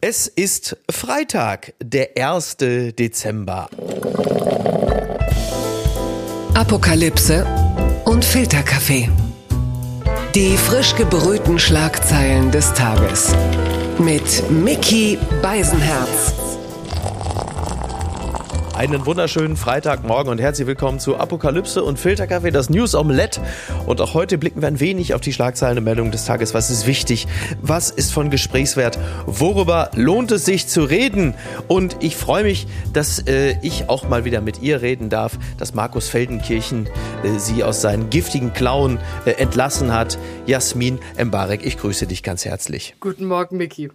[0.00, 2.58] Es ist Freitag, der 1.
[2.58, 3.68] Dezember.
[6.54, 7.44] Apokalypse
[8.04, 9.10] und Filterkaffee.
[10.36, 13.34] Die frisch gebrühten Schlagzeilen des Tages.
[13.98, 16.47] Mit Mickey Beisenherz.
[18.78, 23.40] Einen wunderschönen Freitagmorgen und herzlich willkommen zu Apokalypse und Filterkaffee, das News Omelette.
[23.86, 26.54] Und auch heute blicken wir ein wenig auf die Schlagzeilen und Meldungen des Tages.
[26.54, 27.26] Was ist wichtig?
[27.60, 28.96] Was ist von Gesprächswert?
[29.26, 31.34] Worüber lohnt es sich zu reden?
[31.66, 35.74] Und ich freue mich, dass äh, ich auch mal wieder mit ihr reden darf, dass
[35.74, 36.86] Markus Feldenkirchen
[37.24, 40.20] äh, sie aus seinen giftigen Klauen äh, entlassen hat.
[40.46, 42.94] Jasmin Embarek, ich grüße dich ganz herzlich.
[43.00, 43.90] Guten Morgen, Micky.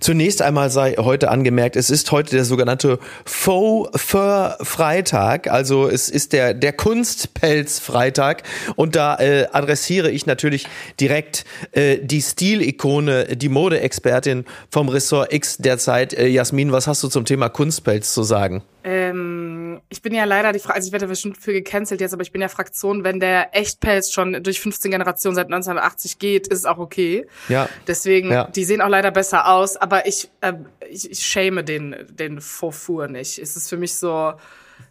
[0.00, 6.08] Zunächst einmal sei heute angemerkt, es ist heute der sogenannte Faux Fur Freitag, also es
[6.08, 8.44] ist der der Kunstpelz Freitag
[8.76, 10.66] und da äh, adressiere ich natürlich
[11.00, 17.08] direkt äh, die Stilikone, die Modeexpertin vom Ressort X derzeit, äh, Jasmin, was hast du
[17.08, 18.62] zum Thema Kunstpelz zu sagen?
[18.86, 22.22] Ähm, ich bin ja leider die Frage, also ich werde bestimmt für gecancelt jetzt, aber
[22.22, 26.58] ich bin ja Fraktion, wenn der Echtpelz schon durch 15 Generationen seit 1980 geht, ist
[26.60, 27.26] es auch okay.
[27.48, 27.68] Ja.
[27.86, 28.44] Deswegen, Ja.
[28.44, 30.52] die sehen auch leider besser aus, aber ich, äh,
[30.90, 33.38] ich, ich schäme den, den Fauxfour nicht.
[33.38, 34.34] Es ist für mich so,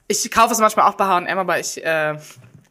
[0.08, 2.16] ich kaufe es manchmal auch bei H&M, aber ich, äh,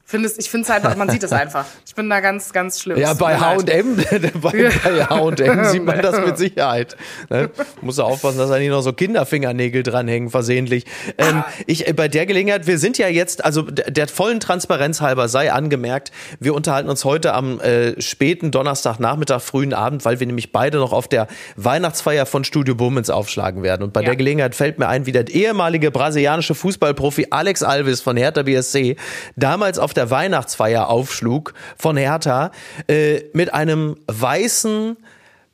[0.04, 1.64] finde es, ich finde es einfach, man sieht es einfach.
[1.86, 2.98] Ich bin da ganz, ganz schlimm.
[2.98, 3.36] Ja, bei.
[3.38, 3.96] H&M,
[4.40, 6.96] bei, bei H&M sieht man das mit Sicherheit.
[7.30, 7.50] Ne?
[7.80, 10.84] Muss ja aufpassen, dass da nicht noch so Kinderfingernägel dranhängen, versehentlich.
[11.18, 15.00] Ähm, ich, äh, bei der Gelegenheit, wir sind ja jetzt, also der, der vollen Transparenz
[15.00, 20.26] halber sei angemerkt, wir unterhalten uns heute am äh, späten Donnerstagnachmittag, frühen Abend, weil wir
[20.26, 23.82] nämlich beide noch auf der Weihnachtsfeier von Studio Bummens aufschlagen werden.
[23.82, 24.06] Und bei Ja.
[24.06, 28.96] der Gelegenheit fällt mir ein, wie der ehemalige brasilianische Fußballprofi Alex Alves von Hertha BSC
[29.36, 32.50] damals auf der Weihnachtsfeier aufschlug von Hertha
[32.88, 34.96] äh, mit einem weißen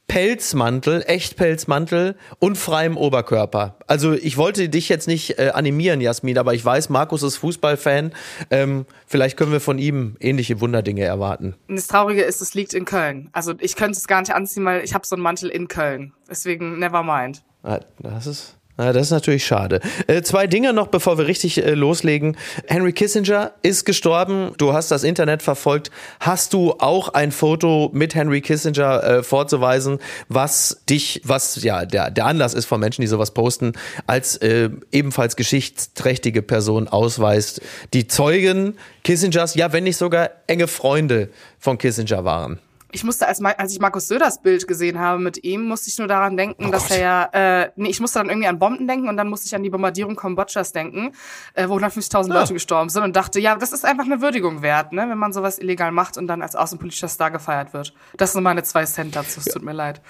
[0.08, 3.76] Pelzmantel, Echtpelzmantel und freiem Oberkörper.
[3.86, 8.12] Also ich wollte dich jetzt nicht äh, animieren, Jasmin, aber ich weiß, Markus ist Fußballfan.
[8.50, 11.54] Ähm, vielleicht können wir von ihm ähnliche Wunderdinge erwarten.
[11.68, 13.28] Das Traurige ist, es liegt in Köln.
[13.32, 16.14] Also ich könnte es gar nicht anziehen, weil ich habe so einen Mantel in Köln.
[16.28, 17.42] Deswegen never mind.
[17.62, 19.80] Ah, Das ist, na, das ist natürlich schade.
[20.06, 22.36] Äh, zwei Dinge noch, bevor wir richtig äh, loslegen.
[22.68, 24.52] Henry Kissinger ist gestorben.
[24.56, 25.90] Du hast das Internet verfolgt.
[26.20, 32.12] Hast du auch ein Foto mit Henry Kissinger äh, vorzuweisen, was dich, was ja der,
[32.12, 33.72] der Anlass ist von Menschen, die sowas posten,
[34.06, 37.60] als äh, ebenfalls geschichtsträchtige Person ausweist,
[37.94, 42.60] die Zeugen Kissingers, ja, wenn nicht sogar enge Freunde von Kissinger waren?
[42.90, 46.08] Ich musste, als, als ich Markus Söders Bild gesehen habe mit ihm, musste ich nur
[46.08, 49.16] daran denken, dass er ja, äh, nee, ich musste dann irgendwie an Bomben denken und
[49.16, 51.12] dann musste ich an die Bombardierung Kambodschas denken,
[51.52, 54.92] äh, wo 150.000 Leute gestorben sind und dachte, ja, das ist einfach eine Würdigung wert,
[54.92, 57.92] ne, wenn man sowas illegal macht und dann als außenpolitischer Star gefeiert wird.
[58.16, 60.00] Das sind meine zwei Cent dazu, es tut mir leid.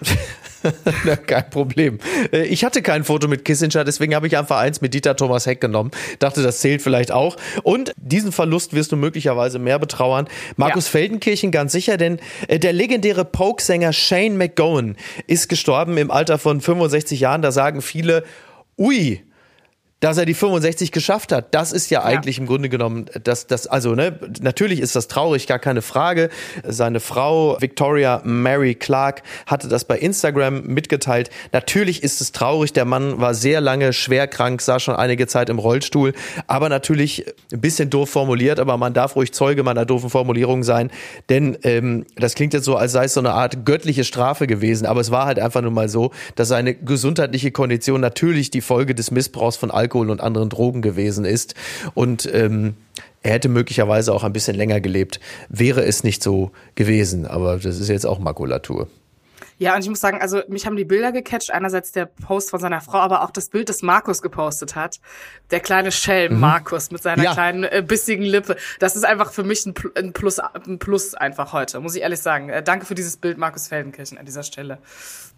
[1.04, 1.98] Na, kein Problem.
[2.32, 5.46] Äh, Ich hatte kein Foto mit Kissinger, deswegen habe ich einfach eins mit Dieter Thomas
[5.46, 5.90] Heck genommen.
[6.18, 7.36] Dachte, das zählt vielleicht auch.
[7.62, 10.28] Und diesen Verlust wirst du möglicherweise mehr betrauern.
[10.56, 10.92] Markus Ja.
[10.92, 16.60] Feldenkirchen ganz sicher, denn äh, der legendäre Polksänger Shane McGowan ist gestorben im Alter von
[16.60, 17.42] 65 Jahren.
[17.42, 18.24] Da sagen viele,
[18.76, 19.22] ui,
[20.00, 23.66] dass er die 65 geschafft hat, das ist ja eigentlich im Grunde genommen, das, das,
[23.66, 26.30] also, ne, natürlich ist das traurig, gar keine Frage.
[26.64, 31.30] Seine Frau Victoria Mary Clark hatte das bei Instagram mitgeteilt.
[31.52, 35.48] Natürlich ist es traurig, der Mann war sehr lange schwer krank, saß schon einige Zeit
[35.48, 36.12] im Rollstuhl,
[36.46, 40.90] aber natürlich ein bisschen doof formuliert, aber man darf ruhig Zeuge meiner doofen Formulierung sein,
[41.28, 44.86] denn ähm, das klingt jetzt so, als sei es so eine Art göttliche Strafe gewesen,
[44.86, 48.94] aber es war halt einfach nur mal so, dass seine gesundheitliche Kondition natürlich die Folge
[48.94, 51.54] des Missbrauchs von Alkohol und anderen Drogen gewesen ist.
[51.94, 52.74] Und ähm,
[53.22, 57.78] er hätte möglicherweise auch ein bisschen länger gelebt, wäre es nicht so gewesen, aber das
[57.78, 58.88] ist jetzt auch Makulatur.
[59.58, 61.50] Ja, und ich muss sagen, also mich haben die Bilder gecatcht.
[61.50, 65.00] Einerseits der Post von seiner Frau, aber auch das Bild, das Markus gepostet hat.
[65.50, 67.32] Der kleine Schelm Markus mit seiner Ja.
[67.32, 68.56] kleinen äh, bissigen Lippe.
[68.78, 72.20] Das ist einfach für mich ein, ein Plus, ein Plus einfach heute, muss ich ehrlich
[72.20, 72.50] sagen.
[72.50, 74.78] Äh, danke für dieses Bild, Markus Feldenkirchen, an dieser Stelle.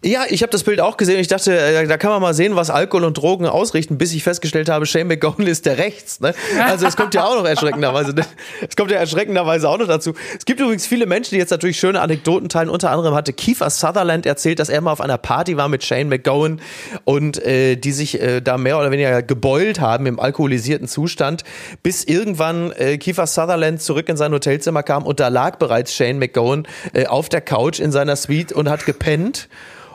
[0.03, 1.19] Ja, ich habe das Bild auch gesehen.
[1.19, 4.23] Ich dachte, äh, da kann man mal sehen, was Alkohol und Drogen ausrichten, bis ich
[4.23, 6.19] festgestellt habe, Shane McGowan ist der rechts.
[6.19, 6.33] Ne?
[6.63, 8.13] Also es kommt ja auch noch erschreckenderweise.
[8.13, 8.25] ne?
[8.67, 10.13] Es kommt ja erschreckenderweise auch noch dazu.
[10.37, 12.69] Es gibt übrigens viele Menschen, die jetzt natürlich schöne Anekdoten teilen.
[12.69, 16.09] Unter anderem hatte Kiefer Sutherland erzählt, dass er mal auf einer Party war mit Shane
[16.09, 16.61] McGowan
[17.03, 21.43] und äh, die sich äh, da mehr oder weniger gebeult haben im alkoholisierten Zustand,
[21.83, 26.19] bis irgendwann äh, Kiefer Sutherland zurück in sein Hotelzimmer kam und da lag bereits Shane
[26.19, 29.47] McGowan äh, auf der Couch in seiner Suite und hat gepennt.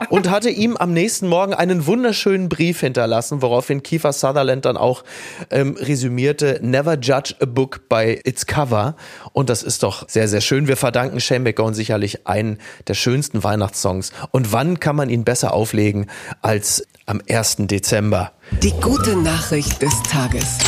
[0.08, 5.04] Und hatte ihm am nächsten Morgen einen wunderschönen Brief hinterlassen, woraufhin Kiefer Sutherland dann auch
[5.50, 8.96] ähm, resümierte, never judge a book by its cover.
[9.32, 10.68] Und das ist doch sehr, sehr schön.
[10.68, 12.58] Wir verdanken Shane McGowan sicherlich einen
[12.88, 14.12] der schönsten Weihnachtssongs.
[14.30, 16.06] Und wann kann man ihn besser auflegen
[16.42, 17.56] als am 1.
[17.60, 18.32] Dezember?
[18.62, 20.58] Die gute Nachricht des Tages.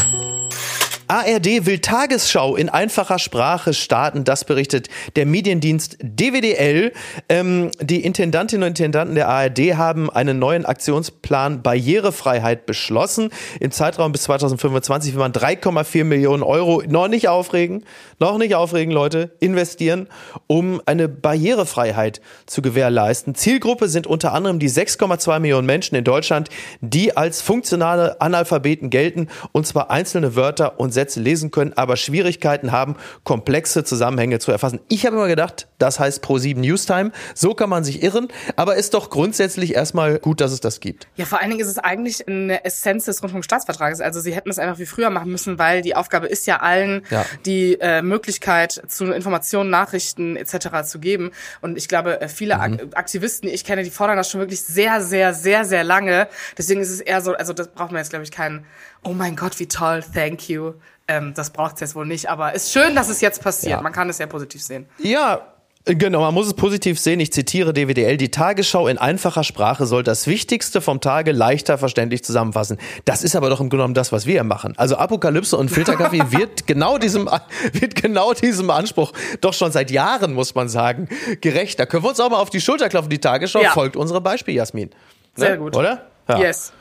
[1.10, 6.92] ARD will Tagesschau in einfacher Sprache starten, das berichtet der Mediendienst DWDL.
[7.30, 13.30] Ähm, die Intendantinnen und Intendanten der ARD haben einen neuen Aktionsplan Barrierefreiheit beschlossen.
[13.58, 17.84] Im Zeitraum bis 2025 will man 3,4 Millionen Euro, noch nicht aufregen,
[18.18, 20.08] noch nicht aufregen, Leute, investieren,
[20.46, 23.34] um eine Barrierefreiheit zu gewährleisten.
[23.34, 26.50] Zielgruppe sind unter anderem die 6,2 Millionen Menschen in Deutschland,
[26.82, 32.72] die als funktionale Analphabeten gelten, und zwar einzelne Wörter und Sätze lesen können, aber Schwierigkeiten
[32.72, 34.80] haben, komplexe Zusammenhänge zu erfassen.
[34.88, 37.12] Ich habe immer gedacht, das heißt Pro7 Newstime.
[37.34, 41.06] So kann man sich irren, aber ist doch grundsätzlich erstmal gut, dass es das gibt.
[41.14, 44.00] Ja, vor allen Dingen ist es eigentlich eine Essenz des Rundfunkstaatsvertrages.
[44.00, 47.02] Also sie hätten es einfach wie früher machen müssen, weil die Aufgabe ist ja allen,
[47.10, 47.24] ja.
[47.46, 50.82] die äh, Möglichkeit zu Informationen, Nachrichten etc.
[50.84, 51.30] zu geben.
[51.60, 52.90] Und ich glaube, äh, viele mhm.
[52.94, 56.26] Aktivisten, die ich kenne, die fordern das schon wirklich sehr, sehr, sehr, sehr lange.
[56.56, 58.64] Deswegen ist es eher so, also das braucht man jetzt, glaube ich, keinen,
[59.02, 60.74] oh mein Gott, wie toll, thank you.
[61.06, 63.72] Ähm, das braucht es jetzt wohl nicht, aber ist schön, dass es jetzt passiert.
[63.72, 63.80] Ja.
[63.80, 64.86] Man kann es sehr positiv sehen.
[64.98, 65.54] Ja,
[65.84, 67.18] Genau, man muss es positiv sehen.
[67.18, 68.18] Ich zitiere DWDL.
[68.18, 72.76] Die Tagesschau in einfacher Sprache soll das Wichtigste vom Tage leichter verständlich zusammenfassen.
[73.06, 74.74] Das ist aber doch im Grunde genommen das, was wir machen.
[74.76, 77.30] Also Apokalypse und Filterkaffee wird genau diesem,
[77.72, 81.08] wird genau diesem Anspruch doch schon seit Jahren, muss man sagen,
[81.40, 81.80] gerecht.
[81.80, 83.08] Da können wir uns auch mal auf die Schulter klopfen.
[83.08, 83.70] Die Tagesschau ja.
[83.70, 84.90] folgt unserem Beispiel, Jasmin.
[84.90, 84.94] Ne?
[85.36, 85.74] Sehr gut.
[85.74, 86.04] Oder?
[86.28, 86.38] Ja.
[86.38, 86.74] Yes.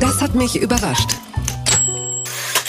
[0.00, 1.08] Das hat mich überrascht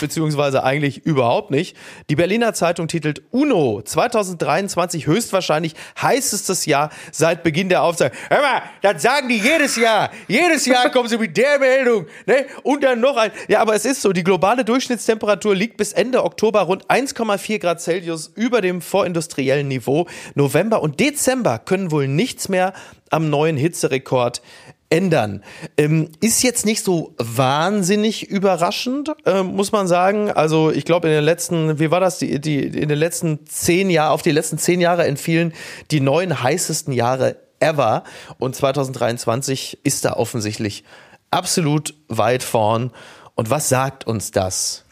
[0.01, 1.77] beziehungsweise eigentlich überhaupt nicht.
[2.09, 8.19] Die Berliner Zeitung titelt UNO 2023 höchstwahrscheinlich heißestes Jahr seit Beginn der Aufzeichnung.
[8.30, 10.12] Hör mal, das sagen die jedes Jahr.
[10.27, 12.07] Jedes Jahr kommen sie mit der Meldung.
[12.25, 12.48] Ne?
[12.63, 13.31] Und dann noch ein.
[13.48, 17.80] Ja, aber es ist so, die globale Durchschnittstemperatur liegt bis Ende Oktober rund 1,4 Grad
[17.80, 20.07] Celsius über dem vorindustriellen Niveau.
[20.36, 22.74] November und Dezember können wohl nichts mehr
[23.12, 24.42] am neuen Hitzerekord
[24.91, 25.43] ändern.
[25.77, 30.29] Ähm, ist jetzt nicht so wahnsinnig überraschend, äh, muss man sagen.
[30.29, 33.89] Also ich glaube in den letzten, wie war das, die, die in den letzten zehn
[33.89, 35.53] Jahren, auf die letzten zehn Jahre entfielen
[35.89, 38.03] die neun heißesten Jahre ever.
[38.38, 40.83] Und 2023 ist da offensichtlich
[41.31, 42.91] absolut weit vorn.
[43.35, 44.83] Und was sagt uns das?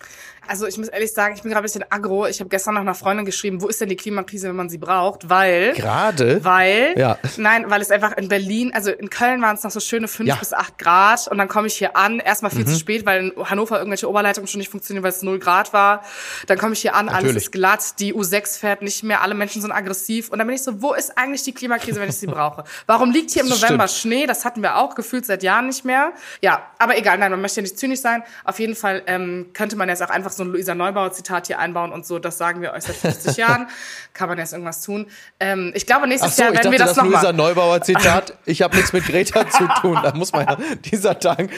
[0.50, 2.26] Also ich muss ehrlich sagen, ich bin gerade ein bisschen aggro.
[2.26, 4.80] Ich habe gestern noch einer Freundin geschrieben, wo ist denn die Klimakrise, wenn man sie
[4.80, 5.30] braucht?
[5.30, 7.20] Weil gerade, weil ja.
[7.38, 10.28] nein, weil es einfach in Berlin, also in Köln waren es noch so schöne fünf
[10.28, 10.36] ja.
[10.38, 12.68] bis acht Grad und dann komme ich hier an, erstmal viel mhm.
[12.68, 16.04] zu spät, weil in Hannover irgendwelche Oberleitungen schon nicht funktionieren, weil es null Grad war.
[16.48, 17.30] Dann komme ich hier an, Natürlich.
[17.30, 20.56] alles ist glatt, die U6 fährt nicht mehr, alle Menschen sind aggressiv und dann bin
[20.56, 22.64] ich so, wo ist eigentlich die Klimakrise, wenn ich sie brauche?
[22.88, 24.14] Warum liegt hier im November Stimmt.
[24.16, 24.26] Schnee?
[24.26, 26.12] Das hatten wir auch gefühlt seit Jahren nicht mehr.
[26.42, 28.24] Ja, aber egal, nein, man möchte ja nicht zynisch sein.
[28.46, 31.92] Auf jeden Fall ähm, könnte man jetzt auch einfach so ein Luisa Neubauer-Zitat hier einbauen
[31.92, 33.68] und so, das sagen wir euch seit 50 Jahren.
[34.14, 35.08] Kann man jetzt irgendwas tun?
[35.40, 37.14] Ähm, ich glaube, nächstes so, Jahr werden wir das, das nochmal.
[37.14, 40.00] Luisa Neubauer-Zitat, ich habe nichts mit Greta zu tun.
[40.02, 40.58] Da muss man ja
[40.92, 41.50] dieser Tag,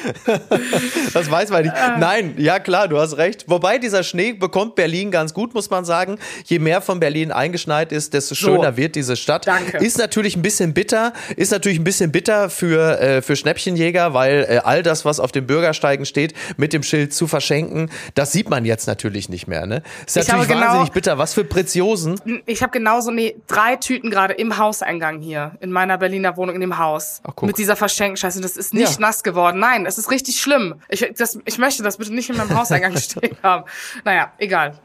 [1.13, 1.75] das weiß man nicht.
[1.75, 1.97] Äh.
[1.97, 3.45] Nein, ja klar, du hast recht.
[3.47, 6.17] Wobei dieser Schnee bekommt Berlin ganz gut, muss man sagen.
[6.45, 8.77] Je mehr von Berlin eingeschneit ist, desto schöner so.
[8.77, 9.47] wird diese Stadt.
[9.47, 9.77] Danke.
[9.77, 14.45] Ist natürlich ein bisschen bitter, ist natürlich ein bisschen bitter für, äh, für Schnäppchenjäger, weil
[14.49, 18.49] äh, all das, was auf den Bürgersteigen steht, mit dem Schild zu verschenken, das sieht
[18.49, 19.83] man jetzt natürlich nicht mehr, ne?
[20.07, 21.17] Ist ich natürlich genau, wahnsinnig bitter.
[21.17, 22.19] Was für Preziosen.
[22.45, 26.61] Ich habe genauso nee, drei Tüten gerade im Hauseingang hier, in meiner Berliner Wohnung, in
[26.61, 27.21] dem Haus.
[27.23, 28.39] Ach, mit dieser Verschenkenscheiße.
[28.41, 28.99] Das ist nicht ja.
[28.99, 29.59] nass geworden.
[29.59, 30.75] Nein, es ist richtig schlimm.
[30.89, 33.65] Ich, das, ich möchte das bitte nicht in meinem Hauseingang stehen haben.
[34.05, 34.79] Naja, egal.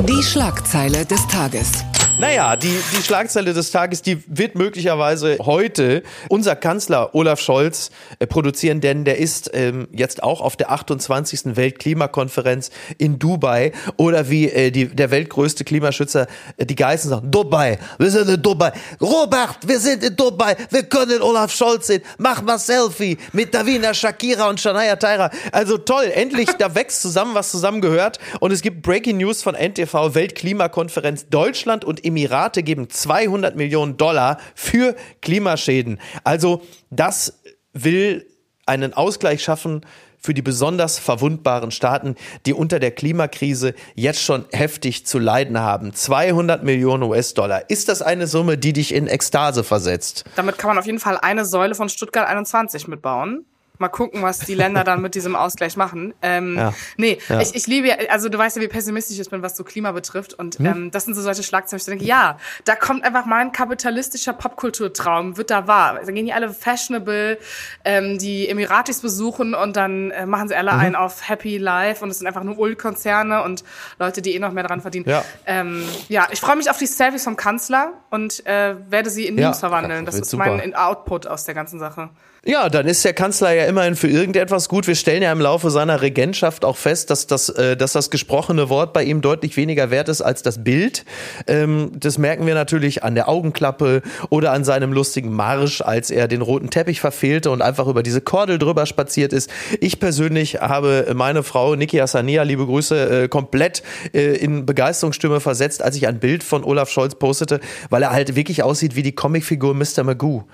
[0.00, 1.84] Die Schlagzeile des Tages.
[2.20, 8.26] Naja, die, die Schlagzeile des Tages, die wird möglicherweise heute unser Kanzler Olaf Scholz äh,
[8.26, 11.54] produzieren, denn der ist ähm, jetzt auch auf der 28.
[11.54, 17.78] Weltklimakonferenz in Dubai oder wie äh, die, der weltgrößte Klimaschützer äh, die Geißen sagen, Dubai,
[18.00, 18.72] wir sind in Dubai.
[19.00, 23.94] Robert, wir sind in Dubai, wir können Olaf Scholz sehen, mach mal Selfie mit Davina
[23.94, 25.30] Shakira und Shania Taira.
[25.52, 30.16] Also toll, endlich, da wächst zusammen, was zusammengehört und es gibt Breaking News von NTV,
[30.16, 36.00] Weltklimakonferenz Deutschland und Emirate geben 200 Millionen Dollar für Klimaschäden.
[36.24, 37.40] Also das
[37.72, 38.26] will
[38.66, 39.82] einen Ausgleich schaffen
[40.20, 45.94] für die besonders verwundbaren Staaten, die unter der Klimakrise jetzt schon heftig zu leiden haben.
[45.94, 47.70] 200 Millionen US-Dollar.
[47.70, 50.24] Ist das eine Summe, die dich in Ekstase versetzt?
[50.36, 53.46] Damit kann man auf jeden Fall eine Säule von Stuttgart 21 mitbauen.
[53.78, 56.14] Mal gucken, was die Länder dann mit diesem Ausgleich machen.
[56.20, 56.74] Ähm, ja.
[56.96, 57.40] Nee, ja.
[57.40, 60.34] Ich, ich liebe also du weißt ja, wie pessimistisch ich bin, was so Klima betrifft.
[60.34, 60.66] Und hm.
[60.66, 65.36] ähm, das sind so solche Schlagzeilen, ich denke, ja, da kommt einfach mein kapitalistischer Popkulturtraum,
[65.36, 66.00] wird da wahr.
[66.04, 67.38] Da gehen die alle fashionable,
[67.84, 70.80] ähm, die Emiratis besuchen und dann äh, machen sie alle mhm.
[70.80, 73.64] einen auf Happy Life und es sind einfach nur Ölkonzerne und
[73.98, 75.08] Leute, die eh noch mehr dran verdienen.
[75.08, 79.26] Ja, ähm, ja ich freue mich auf die Selfies vom Kanzler und äh, werde sie
[79.26, 80.04] in Memes ja, verwandeln.
[80.04, 80.46] Das ist super.
[80.46, 82.10] mein Output aus der ganzen Sache.
[82.50, 84.86] Ja, dann ist der Kanzler ja immerhin für irgendetwas gut.
[84.86, 88.70] Wir stellen ja im Laufe seiner Regentschaft auch fest, dass das, äh, dass das gesprochene
[88.70, 91.04] Wort bei ihm deutlich weniger wert ist als das Bild.
[91.46, 94.00] Ähm, das merken wir natürlich an der Augenklappe
[94.30, 98.22] oder an seinem lustigen Marsch, als er den roten Teppich verfehlte und einfach über diese
[98.22, 99.50] Kordel drüber spaziert ist.
[99.80, 103.82] Ich persönlich habe meine Frau Niki Hassania, liebe Grüße, äh, komplett
[104.14, 108.36] äh, in Begeisterungsstimme versetzt, als ich ein Bild von Olaf Scholz postete, weil er halt
[108.36, 110.02] wirklich aussieht wie die Comicfigur Mr.
[110.02, 110.44] Magoo.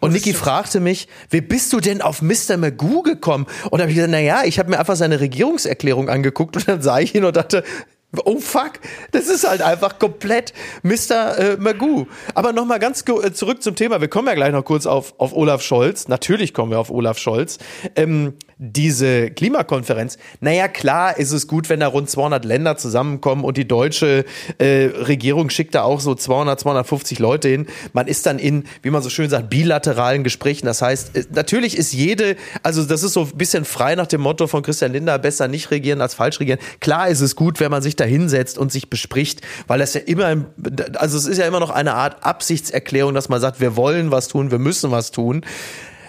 [0.00, 2.56] Und Niki fragte mich, wie bist du denn auf Mr.
[2.56, 3.46] Magoo gekommen?
[3.70, 6.68] Und da habe ich gesagt, na ja, ich habe mir einfach seine Regierungserklärung angeguckt und
[6.68, 7.64] dann sah ich ihn und dachte,
[8.24, 8.72] Oh fuck,
[9.12, 10.52] das ist halt einfach komplett
[10.82, 11.38] Mr.
[11.38, 12.06] Äh, Magoo.
[12.34, 14.00] Aber nochmal ganz äh, zurück zum Thema.
[14.00, 16.08] Wir kommen ja gleich noch kurz auf, auf Olaf Scholz.
[16.08, 17.58] Natürlich kommen wir auf Olaf Scholz.
[17.96, 23.56] Ähm, diese Klimakonferenz, naja, klar ist es gut, wenn da rund 200 Länder zusammenkommen und
[23.56, 24.24] die deutsche
[24.58, 27.66] äh, Regierung schickt da auch so 200, 250 Leute hin.
[27.92, 30.66] Man ist dann in, wie man so schön sagt, bilateralen Gesprächen.
[30.66, 34.20] Das heißt, äh, natürlich ist jede, also das ist so ein bisschen frei nach dem
[34.20, 36.60] Motto von Christian Linder, besser nicht regieren als falsch regieren.
[36.80, 40.00] Klar ist es gut, wenn man sich da hinsetzt und sich bespricht, weil das ja
[40.00, 40.46] immer,
[40.94, 44.28] also es ist ja immer noch eine Art Absichtserklärung, dass man sagt, wir wollen was
[44.28, 45.44] tun, wir müssen was tun.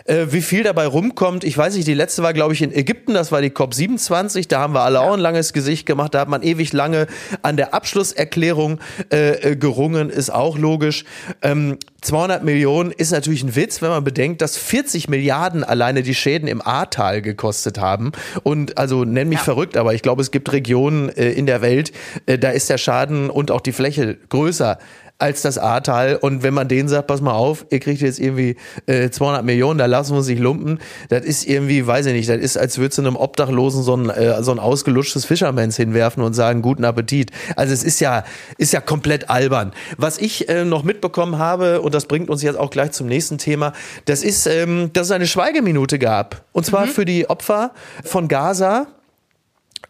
[0.05, 3.15] Äh, wie viel dabei rumkommt, ich weiß nicht, die letzte war, glaube ich, in Ägypten,
[3.15, 6.29] das war die COP27, da haben wir alle auch ein langes Gesicht gemacht, da hat
[6.29, 7.07] man ewig lange
[7.41, 8.79] an der Abschlusserklärung
[9.11, 11.05] äh, äh gerungen, ist auch logisch.
[11.41, 16.13] Ähm, 200 Millionen ist natürlich ein Witz, wenn man bedenkt, dass 40 Milliarden alleine die
[16.13, 18.11] Schäden im Ahrtal gekostet haben.
[18.43, 19.43] Und also nenn mich ja.
[19.43, 21.91] verrückt, aber ich glaube, es gibt Regionen äh, in der Welt,
[22.27, 24.77] äh, da ist der Schaden und auch die Fläche größer
[25.17, 26.17] als das Ahrtal.
[26.17, 29.77] Und wenn man denen sagt, pass mal auf, ihr kriegt jetzt irgendwie äh, 200 Millionen,
[29.77, 30.79] da lassen wir uns nicht lumpen,
[31.09, 34.09] das ist irgendwie, weiß ich nicht, das ist, als würdest du einem Obdachlosen so ein,
[34.09, 37.31] äh, so ein ausgelutschtes Fischermans hinwerfen und sagen, guten Appetit.
[37.55, 38.23] Also es ist ja,
[38.57, 39.71] ist ja komplett albern.
[39.97, 43.37] Was ich äh, noch mitbekommen habe, und das bringt uns jetzt auch gleich zum nächsten
[43.37, 43.73] Thema,
[44.05, 46.43] das ist, ähm, dass es eine Schweigeminute gab.
[46.51, 46.89] Und zwar mhm.
[46.89, 47.71] für die Opfer
[48.03, 48.87] von Gaza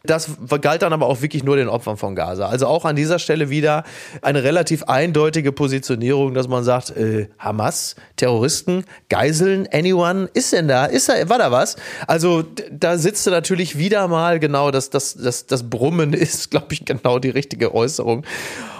[0.09, 0.29] das
[0.61, 2.47] galt dann aber auch wirklich nur den Opfern von Gaza.
[2.47, 3.83] Also auch an dieser Stelle wieder
[4.21, 10.85] eine relativ eindeutige Positionierung, dass man sagt, äh, Hamas, Terroristen, Geiseln, anyone, ist denn da?
[10.85, 11.75] Ist da, war da was?
[12.07, 16.85] Also da sitzt natürlich wieder mal genau, das, das, das, das Brummen ist, glaube ich,
[16.85, 18.25] genau die richtige Äußerung.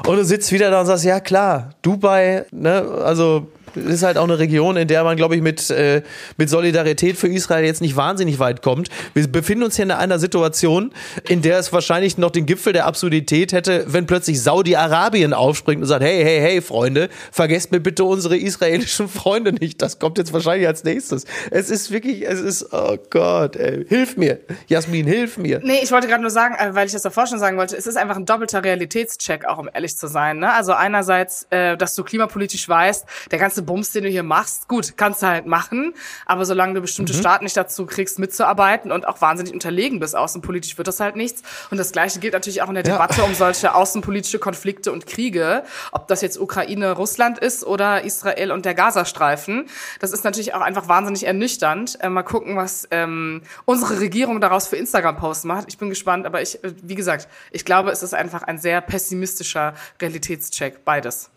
[0.05, 4.23] Und du sitzt wieder da und sagst, ja klar, Dubai, ne, also ist halt auch
[4.23, 6.01] eine Region, in der man, glaube ich, mit, äh,
[6.37, 8.89] mit Solidarität für Israel jetzt nicht wahnsinnig weit kommt.
[9.13, 10.91] Wir befinden uns hier in einer Situation,
[11.27, 15.87] in der es wahrscheinlich noch den Gipfel der Absurdität hätte, wenn plötzlich Saudi-Arabien aufspringt und
[15.87, 19.81] sagt, hey, hey, hey, Freunde, vergesst mir bitte unsere israelischen Freunde nicht.
[19.81, 21.25] Das kommt jetzt wahrscheinlich als nächstes.
[21.51, 24.39] Es ist wirklich, es ist, oh Gott, ey, hilf mir.
[24.67, 25.59] Jasmin, hilf mir.
[25.63, 27.87] Nee, ich wollte gerade nur sagen, äh, weil ich das davor schon sagen wollte, es
[27.87, 30.39] ist einfach ein doppelter Realitätscheck, auch um ehrlich zu sein.
[30.39, 30.51] Ne?
[30.51, 34.97] Also einerseits, äh, dass du klimapolitisch weißt, der ganze Bums, den du hier machst, gut,
[34.97, 35.93] kannst du halt machen,
[36.25, 37.17] aber solange du bestimmte mhm.
[37.17, 41.41] Staaten nicht dazu kriegst, mitzuarbeiten und auch wahnsinnig unterlegen bist, außenpolitisch wird das halt nichts.
[41.71, 43.23] Und das Gleiche gilt natürlich auch in der Debatte ja.
[43.23, 48.65] um solche außenpolitische Konflikte und Kriege, ob das jetzt Ukraine, Russland ist oder Israel und
[48.65, 49.67] der Gazastreifen.
[49.99, 51.97] Das ist natürlich auch einfach wahnsinnig ernüchternd.
[52.01, 55.65] Äh, mal gucken, was ähm, unsere Regierung daraus für Instagram-Posts macht.
[55.69, 58.81] Ich bin gespannt, aber ich, äh, wie gesagt, ich glaube, es ist einfach ein sehr
[58.81, 61.29] pessimistischer Realitätscheck, beides.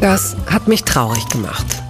[0.00, 1.59] Das hat mich traurig gemacht.
[1.60, 1.89] porte.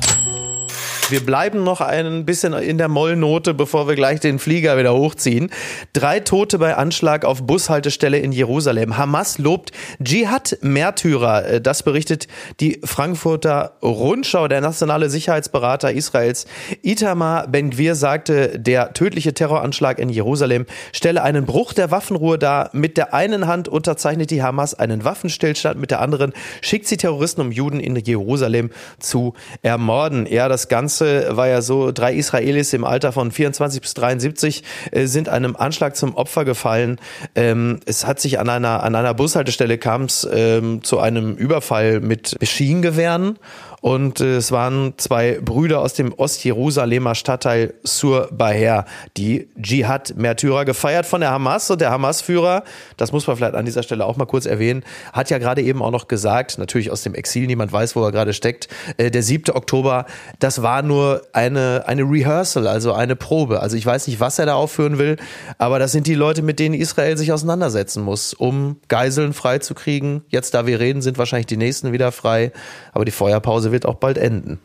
[1.10, 5.50] Wir bleiben noch ein bisschen in der Mollnote, bevor wir gleich den Flieger wieder hochziehen.
[5.92, 8.96] Drei Tote bei Anschlag auf Bushaltestelle in Jerusalem.
[8.96, 11.46] Hamas lobt Dschihad-Märtyrer.
[11.46, 12.28] Äh, das berichtet
[12.60, 14.46] die Frankfurter Rundschau.
[14.46, 16.46] Der nationale Sicherheitsberater Israels
[16.82, 22.70] Itamar Ben-Gvir sagte, der tödliche Terroranschlag in Jerusalem stelle einen Bruch der Waffenruhe dar.
[22.72, 27.40] Mit der einen Hand unterzeichnet die Hamas einen Waffenstillstand, mit der anderen schickt sie Terroristen,
[27.40, 30.26] um Juden in Jerusalem zu ermorden.
[30.30, 34.62] Ja, das Ganze Ganze war ja so, drei Israelis im Alter von 24 bis 73
[34.90, 37.00] äh, sind einem Anschlag zum Opfer gefallen.
[37.34, 42.00] Ähm, es hat sich an einer, an einer Bushaltestelle kam es ähm, zu einem Überfall
[42.00, 43.38] mit Maschinengewehren
[43.80, 48.84] Und äh, es waren zwei Brüder aus dem Ostjerusalemer Stadtteil Sur Baher,
[49.16, 51.70] die Dschihad-Märtyrer gefeiert von der Hamas.
[51.70, 52.64] Und der Hamas-Führer,
[52.96, 55.82] das muss man vielleicht an dieser Stelle auch mal kurz erwähnen, hat ja gerade eben
[55.82, 58.68] auch noch gesagt, natürlich aus dem Exil, niemand weiß, wo er gerade steckt,
[58.98, 59.54] äh, der 7.
[59.54, 60.06] Oktober,
[60.38, 63.60] das war nur eine, eine Rehearsal, also eine Probe.
[63.60, 65.16] Also ich weiß nicht, was er da aufführen will,
[65.58, 70.22] aber das sind die Leute, mit denen Israel sich auseinandersetzen muss, um Geiseln freizukriegen.
[70.28, 72.52] Jetzt, da wir reden, sind wahrscheinlich die nächsten wieder frei,
[72.92, 74.60] aber die Feuerpause wird auch bald enden.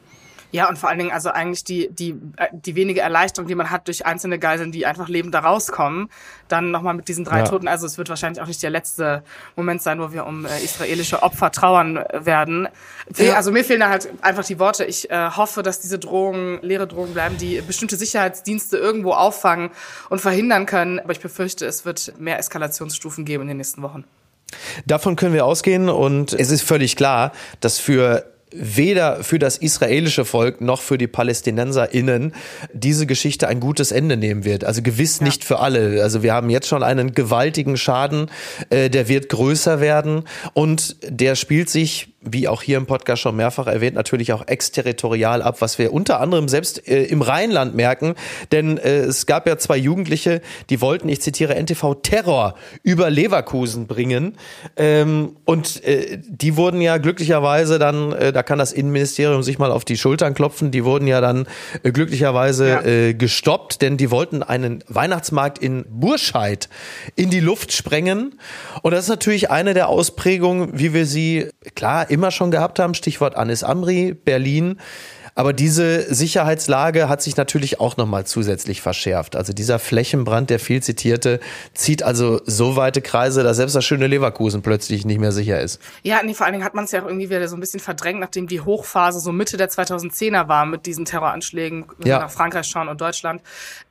[0.55, 3.71] Ja, und vor allen Dingen also eigentlich die, die, äh, die wenige Erleichterung, die man
[3.71, 6.09] hat durch einzelne Geiseln, die einfach lebend da rauskommen,
[6.47, 7.43] dann nochmal mit diesen drei ja.
[7.43, 7.67] Toten.
[7.67, 9.23] Also es wird wahrscheinlich auch nicht der letzte
[9.57, 12.69] Moment sein, wo wir um äh, israelische Opfer trauern werden.
[13.17, 13.33] Ja.
[13.33, 14.85] Also mir fehlen da halt einfach die Worte.
[14.85, 19.71] Ich äh, hoffe, dass diese Drohungen leere Drohungen bleiben, die bestimmte Sicherheitsdienste irgendwo auffangen
[20.09, 20.99] und verhindern können.
[20.99, 24.05] Aber ich befürchte, es wird mehr Eskalationsstufen geben in den nächsten Wochen.
[24.85, 30.25] Davon können wir ausgehen und es ist völlig klar, dass für weder für das israelische
[30.25, 32.33] Volk noch für die PalästinenserInnen
[32.73, 34.63] diese Geschichte ein gutes Ende nehmen wird.
[34.63, 35.25] Also gewiss ja.
[35.25, 36.01] nicht für alle.
[36.01, 38.27] Also wir haben jetzt schon einen gewaltigen Schaden,
[38.69, 43.35] äh, der wird größer werden und der spielt sich wie auch hier im Podcast schon
[43.35, 48.15] mehrfach erwähnt, natürlich auch exterritorial ab, was wir unter anderem selbst äh, im Rheinland merken.
[48.51, 53.87] Denn äh, es gab ja zwei Jugendliche, die wollten, ich zitiere, NTV Terror über Leverkusen
[53.87, 54.37] bringen.
[54.77, 59.71] Ähm, und äh, die wurden ja glücklicherweise dann, äh, da kann das Innenministerium sich mal
[59.71, 61.47] auf die Schultern klopfen, die wurden ja dann
[61.83, 62.81] äh, glücklicherweise ja.
[62.83, 66.69] äh, gestoppt, denn die wollten einen Weihnachtsmarkt in Burscheid
[67.15, 68.39] in die Luft sprengen.
[68.81, 72.95] Und das ist natürlich eine der Ausprägungen, wie wir sie, klar, immer schon gehabt haben.
[72.95, 74.79] Stichwort Anis Amri, Berlin.
[75.37, 79.35] Aber diese Sicherheitslage hat sich natürlich auch nochmal zusätzlich verschärft.
[79.35, 81.41] Also dieser Flächenbrand, der viel zitierte,
[81.73, 85.81] zieht also so weite Kreise, dass selbst das schöne Leverkusen plötzlich nicht mehr sicher ist.
[86.03, 87.81] Ja, nee, vor allen Dingen hat man es ja auch irgendwie wieder so ein bisschen
[87.81, 92.19] verdrängt, nachdem die Hochphase so Mitte der 2010er war mit diesen Terroranschlägen ja.
[92.19, 93.41] nach Frankreich schauen und Deutschland.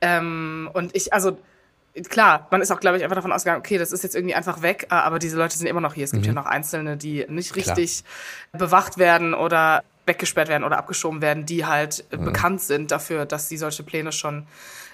[0.01, 1.37] Ähm, und ich, also
[2.03, 4.61] klar, man ist auch, glaube ich, einfach davon ausgegangen, okay, das ist jetzt irgendwie einfach
[4.61, 6.03] weg, äh, aber diese Leute sind immer noch hier.
[6.03, 6.29] Es gibt mhm.
[6.29, 8.67] ja noch Einzelne, die nicht richtig klar.
[8.67, 12.25] bewacht werden oder weggesperrt werden oder abgeschoben werden, die halt mhm.
[12.25, 14.45] bekannt sind dafür, dass sie solche Pläne schon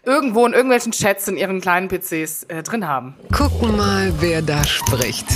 [0.03, 3.15] irgendwo in irgendwelchen Chats in ihren kleinen PCs äh, drin haben.
[3.31, 5.27] Gucken mal, wer da spricht.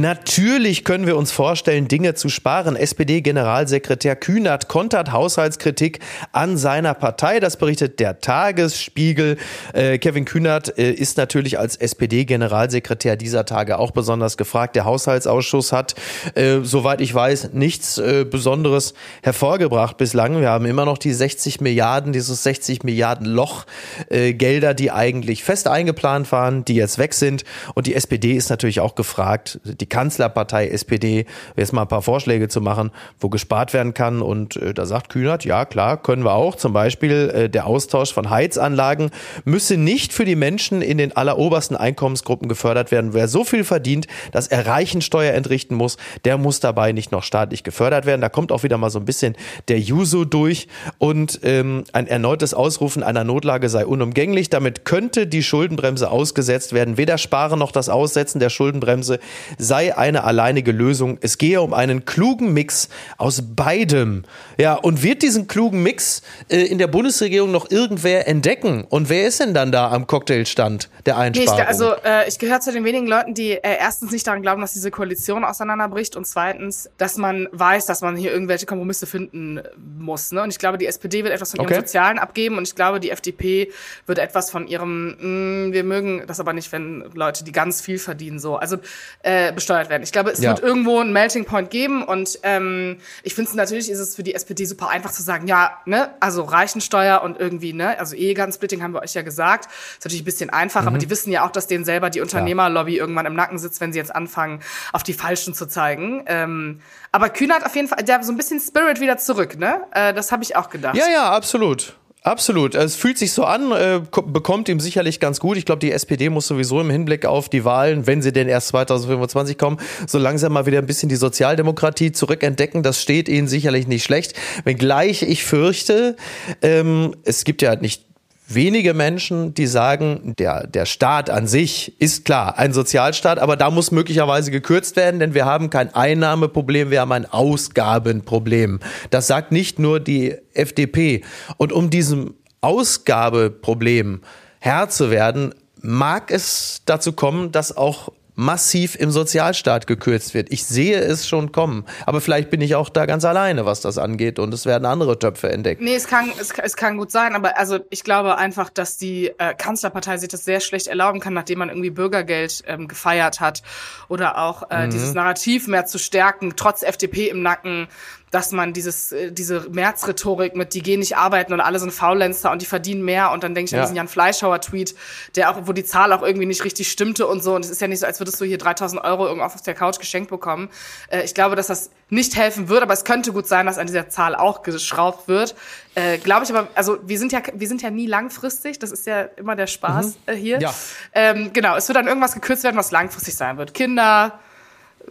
[0.00, 2.74] Natürlich können wir uns vorstellen, Dinge zu sparen.
[2.74, 5.98] SPD-Generalsekretär Kühnert kontert Haushaltskritik
[6.32, 7.38] an seiner Partei.
[7.38, 9.36] Das berichtet der Tagesspiegel.
[9.74, 14.74] Äh, Kevin Kühnert äh, ist natürlich als SPD-Generalsekretär dieser Tage auch besonders gefragt.
[14.74, 15.96] Der Haushaltsausschuss hat,
[16.34, 20.40] äh, soweit ich weiß, nichts äh, Besonderes hervorgebracht bislang.
[20.40, 23.66] Wir haben immer noch die 60 Milliarden, dieses 60 Milliarden Loch
[24.08, 27.44] äh, Gelder, die eigentlich fest eingeplant waren, die jetzt weg sind.
[27.74, 29.60] Und die SPD ist natürlich auch gefragt.
[29.64, 31.26] Die Kanzlerpartei SPD,
[31.56, 34.22] jetzt mal ein paar Vorschläge zu machen, wo gespart werden kann.
[34.22, 36.56] Und äh, da sagt Kühnert, ja klar, können wir auch.
[36.56, 39.10] Zum Beispiel äh, der Austausch von Heizanlagen
[39.44, 43.12] müsse nicht für die Menschen in den allerobersten Einkommensgruppen gefördert werden.
[43.12, 47.64] Wer so viel verdient, dass er Reichensteuer entrichten muss, der muss dabei nicht noch staatlich
[47.64, 48.20] gefördert werden.
[48.20, 49.36] Da kommt auch wieder mal so ein bisschen
[49.68, 54.48] der Juso durch und ähm, ein erneutes Ausrufen einer Notlage sei unumgänglich.
[54.50, 56.96] Damit könnte die Schuldenbremse ausgesetzt werden.
[56.96, 59.18] Weder Sparen noch das Aussetzen der Schuldenbremse
[59.58, 61.18] sei eine alleinige Lösung.
[61.20, 64.24] Es gehe um einen klugen Mix aus beidem.
[64.60, 68.84] Ja, und wird diesen klugen Mix äh, in der Bundesregierung noch irgendwer entdecken?
[68.90, 71.56] Und wer ist denn dann da am Cocktailstand der Einsparung?
[71.56, 74.42] Nee, ich, also äh, ich gehöre zu den wenigen Leuten, die äh, erstens nicht daran
[74.42, 79.06] glauben, dass diese Koalition auseinanderbricht und zweitens, dass man weiß, dass man hier irgendwelche Kompromisse
[79.06, 79.62] finden
[79.98, 80.30] muss.
[80.30, 80.42] Ne?
[80.42, 81.80] Und ich glaube, die SPD wird etwas von ihrem okay.
[81.80, 83.72] Sozialen abgeben und ich glaube, die FDP
[84.04, 87.80] wird etwas von ihrem, mh, mm, wir mögen das aber nicht, wenn Leute, die ganz
[87.80, 88.56] viel verdienen, so.
[88.56, 88.76] Also
[89.22, 90.02] äh, besteuert werden.
[90.02, 90.50] Ich glaube, es ja.
[90.50, 94.22] wird irgendwo einen Melting Point geben und ähm, ich finde es natürlich ist es für
[94.22, 98.82] die SPD super einfach zu sagen, ja, ne, also Reichensteuer und irgendwie, ne, also Ehegattensplitting
[98.82, 100.88] haben wir euch ja gesagt, ist natürlich ein bisschen einfach, mhm.
[100.88, 103.00] aber die wissen ja auch, dass denen selber die Unternehmerlobby ja.
[103.00, 104.60] irgendwann im Nacken sitzt, wenn sie jetzt anfangen,
[104.92, 106.22] auf die Falschen zu zeigen.
[106.26, 106.80] Ähm,
[107.12, 109.82] aber Kühn hat auf jeden Fall, der hat so ein bisschen Spirit wieder zurück, ne?
[109.92, 110.96] Äh, das habe ich auch gedacht.
[110.96, 111.96] Ja, ja, absolut.
[112.22, 112.74] Absolut.
[112.74, 115.56] Es fühlt sich so an, äh, bekommt ihm sicherlich ganz gut.
[115.56, 118.68] Ich glaube, die SPD muss sowieso im Hinblick auf die Wahlen, wenn sie denn erst
[118.68, 122.82] 2025 kommen, so langsam mal wieder ein bisschen die Sozialdemokratie zurückentdecken.
[122.82, 124.34] Das steht ihnen sicherlich nicht schlecht.
[124.64, 126.16] Wenngleich ich fürchte,
[126.60, 128.09] ähm, es gibt ja nicht
[128.54, 133.70] wenige Menschen, die sagen, der, der Staat an sich ist klar ein Sozialstaat, aber da
[133.70, 138.80] muss möglicherweise gekürzt werden, denn wir haben kein Einnahmeproblem, wir haben ein Ausgabenproblem.
[139.10, 141.22] Das sagt nicht nur die FDP.
[141.56, 144.20] Und um diesem Ausgabeproblem
[144.58, 150.50] Herr zu werden, mag es dazu kommen, dass auch massiv im Sozialstaat gekürzt wird.
[150.50, 151.84] Ich sehe es schon kommen.
[152.06, 155.18] Aber vielleicht bin ich auch da ganz alleine, was das angeht und es werden andere
[155.18, 155.82] Töpfe entdeckt.
[155.82, 159.26] Nee, es kann, es, es kann gut sein, aber also ich glaube einfach, dass die
[159.38, 163.62] äh, Kanzlerpartei sich das sehr schlecht erlauben kann, nachdem man irgendwie Bürgergeld ähm, gefeiert hat
[164.08, 164.90] oder auch äh, mhm.
[164.90, 167.88] dieses Narrativ mehr zu stärken, trotz FDP im Nacken,
[168.30, 172.52] dass man dieses, äh, diese März-Rhetorik mit, die gehen nicht arbeiten und alle sind Faulenzer
[172.52, 174.94] und die verdienen mehr und dann denke ich an diesen Jan Fleischhauer-Tweet,
[175.36, 177.80] der auch, wo die Zahl auch irgendwie nicht richtig stimmte und so und es ist
[177.80, 180.68] ja nicht so, als würdest du hier 3000 Euro irgendwo auf der Couch geschenkt bekommen.
[181.08, 183.86] Äh, ich glaube, dass das nicht helfen wird, aber es könnte gut sein, dass an
[183.86, 185.54] dieser Zahl auch geschraubt wird.
[185.94, 189.06] Äh, glaube ich aber, also wir sind ja, wir sind ja nie langfristig, das ist
[189.06, 190.12] ja immer der Spaß mhm.
[190.26, 190.60] äh, hier.
[190.60, 190.74] Ja.
[191.14, 193.74] Ähm, genau, es wird dann irgendwas gekürzt werden, was langfristig sein wird.
[193.74, 194.38] Kinder,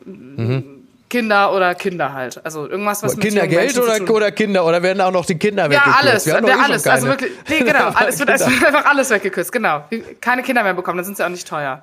[0.06, 0.79] mhm
[1.10, 2.39] Kinder oder Kinder halt.
[2.45, 6.00] Also irgendwas, was Kindergeld oder, oder Kinder oder werden auch noch die Kinder ja, weggekürzt?
[6.00, 6.88] Alles, ja, alles, alles.
[6.88, 9.84] Also wirklich, nee, genau, alles wird, es wird einfach alles weggekürzt, genau.
[10.22, 11.82] Keine Kinder mehr bekommen, dann sind sie auch nicht teuer.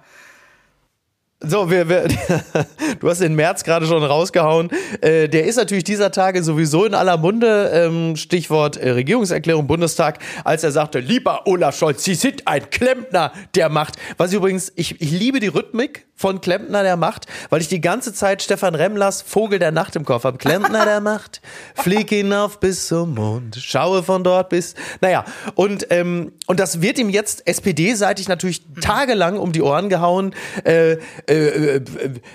[1.48, 2.08] So, wir, wir,
[3.00, 4.68] du hast den März gerade schon rausgehauen.
[5.00, 7.70] Äh, der ist natürlich dieser Tage sowieso in aller Munde.
[7.72, 13.32] Ähm, Stichwort äh, Regierungserklärung Bundestag, als er sagte, lieber Olaf Scholz, Sie sind ein Klempner
[13.54, 13.94] der Macht.
[14.16, 18.12] Was übrigens, ich, ich liebe die Rhythmik von Klempner der Macht, weil ich die ganze
[18.14, 20.38] Zeit Stefan Remlers Vogel der Nacht im Kopf habe.
[20.38, 21.42] Klempner der Macht,
[21.74, 25.24] flieg hinauf bis zum Mond, schaue von dort bis, naja.
[25.54, 30.34] Und, ähm, und das wird ihm jetzt SPD-seitig natürlich tagelang um die Ohren gehauen.
[30.64, 30.98] Äh, äh,
[31.36, 31.80] äh,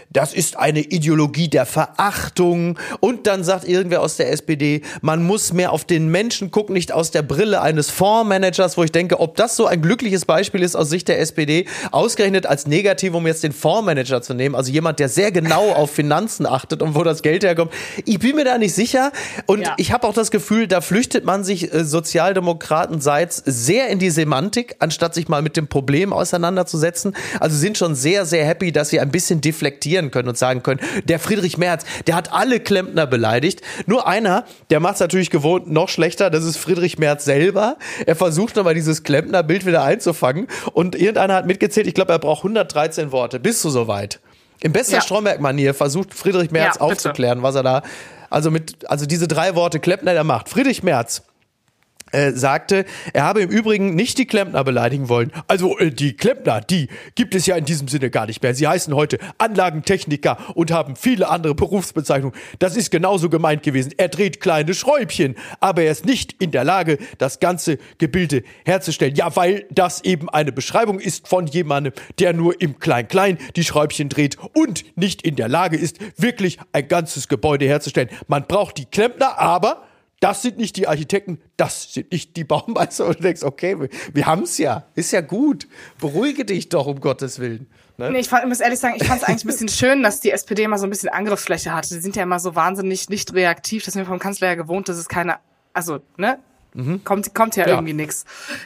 [0.09, 2.77] das ist eine Ideologie der Verachtung.
[2.99, 6.91] Und dann sagt irgendwer aus der SPD, man muss mehr auf den Menschen gucken, nicht
[6.91, 10.75] aus der Brille eines Fondsmanagers, wo ich denke, ob das so ein glückliches Beispiel ist
[10.75, 14.99] aus Sicht der SPD, ausgerechnet als negativ, um jetzt den Fondsmanager zu nehmen, also jemand,
[14.99, 17.71] der sehr genau auf Finanzen achtet und wo das Geld herkommt.
[18.05, 19.11] Ich bin mir da nicht sicher.
[19.45, 19.73] Und ja.
[19.77, 24.75] ich habe auch das Gefühl, da flüchtet man sich äh, Sozialdemokratenseits sehr in die Semantik,
[24.79, 27.15] anstatt sich mal mit dem Problem auseinanderzusetzen.
[27.39, 30.63] Also sind schon sehr, sehr happy, dass dass sie ein bisschen deflektieren können und sagen
[30.63, 33.61] können, der Friedrich Merz, der hat alle Klempner beleidigt.
[33.85, 37.77] Nur einer, der macht es natürlich gewohnt noch schlechter, das ist Friedrich Merz selber.
[38.07, 42.39] Er versucht nochmal dieses Klempner-Bild wieder einzufangen und irgendeiner hat mitgezählt, ich glaube, er braucht
[42.39, 43.39] 113 Worte.
[43.39, 44.19] Bist du soweit?
[44.61, 45.01] In bester ja.
[45.01, 47.83] Stromberg-Manier versucht Friedrich Merz ja, aufzuklären, was er da,
[48.31, 50.49] also mit, also diese drei Worte Klempner, der macht.
[50.49, 51.21] Friedrich Merz,
[52.11, 55.31] äh, sagte, er habe im Übrigen nicht die Klempner beleidigen wollen.
[55.47, 58.53] Also äh, die Klempner, die gibt es ja in diesem Sinne gar nicht mehr.
[58.53, 62.37] Sie heißen heute Anlagentechniker und haben viele andere Berufsbezeichnungen.
[62.59, 63.93] Das ist genauso gemeint gewesen.
[63.97, 69.15] Er dreht kleine Schräubchen, aber er ist nicht in der Lage, das ganze Gebilde herzustellen.
[69.15, 74.09] Ja, weil das eben eine Beschreibung ist von jemandem, der nur im Klein-Klein die Schräubchen
[74.09, 78.09] dreht und nicht in der Lage ist, wirklich ein ganzes Gebäude herzustellen.
[78.27, 79.83] Man braucht die Klempner, aber
[80.21, 83.07] das sind nicht die Architekten, das sind nicht die Baumeister.
[83.07, 85.67] Und du denkst, okay, wir, wir haben es ja, ist ja gut.
[85.99, 87.67] Beruhige dich doch, um Gottes Willen.
[87.97, 88.11] Ne?
[88.11, 90.19] Nee, ich, fand, ich muss ehrlich sagen, ich fand es eigentlich ein bisschen schön, dass
[90.19, 91.95] die SPD immer so ein bisschen Angriffsfläche hatte.
[91.95, 93.83] Die sind ja immer so wahnsinnig nicht reaktiv.
[93.83, 95.37] Das sind wir vom Kanzler ja gewohnt, dass es keine,
[95.73, 96.39] also, ne,
[96.73, 97.03] Mhm.
[97.03, 97.73] Kommt, kommt ja, ja.
[97.73, 98.23] irgendwie nix.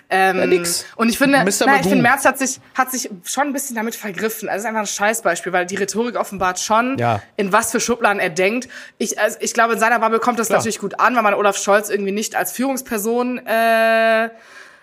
[0.09, 0.85] Ähm, ja, nix.
[0.95, 3.95] Und ich finde, na, ich finde, Merz hat sich, hat sich schon ein bisschen damit
[3.95, 4.47] vergriffen.
[4.47, 7.21] Also es ist einfach ein Scheißbeispiel, weil die Rhetorik offenbart schon, ja.
[7.35, 8.69] in was für Schubladen er denkt.
[8.99, 10.59] Ich, also ich glaube, in seiner Bubble kommt das Klar.
[10.59, 14.29] natürlich gut an, weil man Olaf Scholz irgendwie nicht als Führungsperson äh,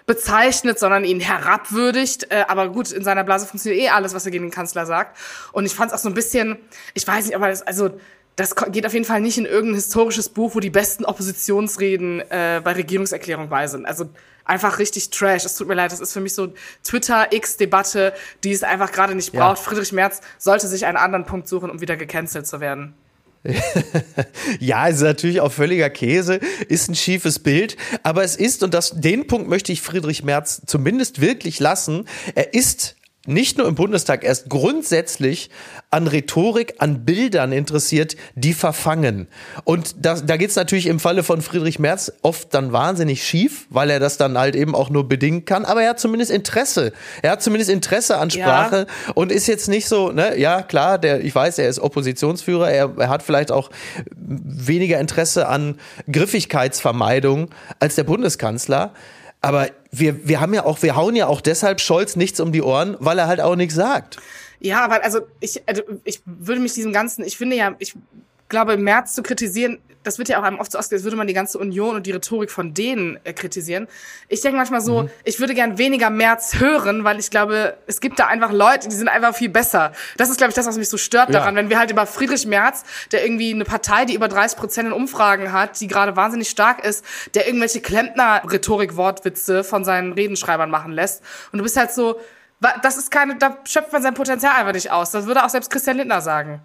[0.07, 2.31] bezeichnet, sondern ihn herabwürdigt.
[2.31, 5.17] Äh, aber gut, in seiner Blase funktioniert eh alles, was er gegen den Kanzler sagt.
[5.53, 6.59] Und ich fand es auch so ein bisschen,
[6.95, 8.01] ich weiß nicht, aber das, also
[8.37, 12.61] das geht auf jeden Fall nicht in irgendein historisches Buch, wo die besten Oppositionsreden äh,
[12.65, 13.85] bei Regierungserklärung bei sind.
[13.85, 14.07] Also
[14.45, 15.45] einfach richtig Trash.
[15.45, 16.53] Es tut mir leid, das ist für mich so
[16.85, 18.13] Twitter-X-Debatte,
[18.45, 19.59] die es einfach gerade nicht braucht.
[19.59, 19.65] Ja.
[19.65, 22.95] Friedrich Merz sollte sich einen anderen Punkt suchen, um wieder gecancelt zu werden.
[24.61, 28.73] ja, es ist natürlich auch völliger Käse, ist ein schiefes Bild, aber es ist, und
[28.73, 32.95] das, den Punkt möchte ich Friedrich Merz zumindest wirklich lassen, er ist
[33.27, 35.49] nicht nur im Bundestag, er ist grundsätzlich
[35.91, 39.29] an Rhetorik, an Bildern interessiert, die verfangen.
[39.63, 43.91] Und das, da geht's natürlich im Falle von Friedrich Merz oft dann wahnsinnig schief, weil
[43.91, 45.65] er das dann halt eben auch nur bedingen kann.
[45.65, 46.93] Aber er hat zumindest Interesse.
[47.23, 49.13] Er hat zumindest Interesse an Sprache ja.
[49.15, 52.93] und ist jetzt nicht so, ne, ja klar, der, ich weiß, er ist Oppositionsführer, er,
[52.99, 53.71] er hat vielleicht auch
[54.17, 55.79] weniger Interesse an
[56.11, 58.93] Griffigkeitsvermeidung als der Bundeskanzler.
[59.41, 62.63] Aber wir, wir haben ja auch, wir hauen ja auch deshalb Scholz nichts um die
[62.63, 64.19] Ohren, weil er halt auch nichts sagt.
[64.59, 67.95] Ja, aber also ich, also ich würde mich diesem ganzen, ich finde ja, ich
[68.49, 71.17] glaube, im März zu kritisieren, das wird ja auch einem oft so ausgelegt, als würde
[71.17, 73.89] man die ganze Union und die Rhetorik von denen äh, kritisieren.
[74.29, 75.11] Ich denke manchmal so, mhm.
[75.25, 78.95] ich würde gern weniger März hören, weil ich glaube, es gibt da einfach Leute, die
[78.95, 79.93] sind einfach viel besser.
[80.17, 81.39] Das ist, glaube ich, das, was mich so stört ja.
[81.39, 84.89] daran, wenn wir halt über Friedrich Merz, der irgendwie eine Partei, die über 30 Prozent
[84.89, 90.93] in Umfragen hat, die gerade wahnsinnig stark ist, der irgendwelche Klempner-Rhetorik-Wortwitze von seinen Redenschreibern machen
[90.93, 91.23] lässt.
[91.53, 92.21] Und du bist halt so,
[92.83, 95.11] Das ist keine, da schöpft man sein Potenzial einfach nicht aus.
[95.11, 96.61] Das würde auch selbst Christian Lindner sagen.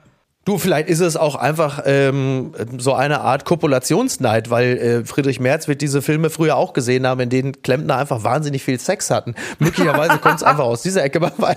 [0.47, 5.67] Du, vielleicht ist es auch einfach ähm, so eine Art Kopulationsneid, weil äh, Friedrich Merz
[5.67, 9.35] wird diese Filme früher auch gesehen haben, in denen Klempner einfach wahnsinnig viel Sex hatten.
[9.59, 11.33] Möglicherweise kommt es einfach aus dieser Ecke, man,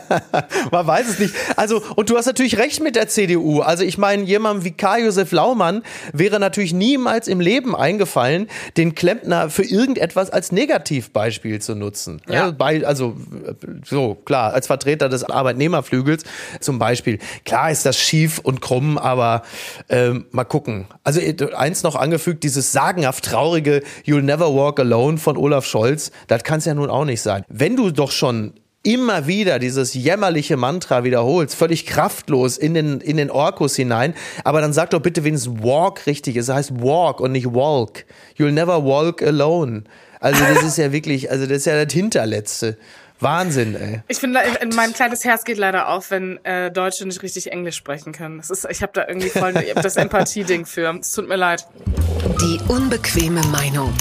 [0.73, 1.33] man weiß es nicht.
[1.55, 3.61] Also, und du hast natürlich recht mit der CDU.
[3.61, 9.51] Also ich meine, jemand wie Karl-Josef Laumann wäre natürlich niemals im Leben eingefallen, den Klempner
[9.51, 12.23] für irgendetwas als Negativbeispiel zu nutzen.
[12.29, 12.51] Ja.
[12.51, 13.17] Bei, also
[13.85, 16.25] so, klar, als Vertreter des Arbeitnehmerflügels
[16.59, 17.21] zum Beispiel.
[17.45, 19.43] Klar ist das schief und krumm rum, aber
[19.89, 20.87] ähm, mal gucken.
[21.05, 21.21] Also
[21.57, 26.59] eins noch angefügt, dieses sagenhaft traurige You'll Never Walk Alone von Olaf Scholz, das kann
[26.59, 27.45] es ja nun auch nicht sein.
[27.49, 33.19] Wenn du doch schon immer wieder dieses jämmerliche Mantra wiederholst, völlig kraftlos in den, in
[33.19, 34.15] den Orkus hinein.
[34.43, 36.37] Aber dann sag doch bitte wenigstens walk richtig.
[36.37, 38.07] Es heißt walk und nicht walk.
[38.39, 39.85] You'll never walk alone.
[40.19, 42.79] Also das ist ja wirklich, also das ist ja das Hinterletzte.
[43.21, 44.03] Wahnsinn, ey.
[44.09, 44.41] Ich finde,
[44.75, 48.39] mein kleines Herz geht leider auf, wenn äh, Deutsche nicht richtig Englisch sprechen können.
[48.39, 50.99] Das ist, ich habe da irgendwie voll das Empathie-Ding für.
[50.99, 51.67] Es tut mir leid.
[52.41, 53.93] Die unbequeme Meinung.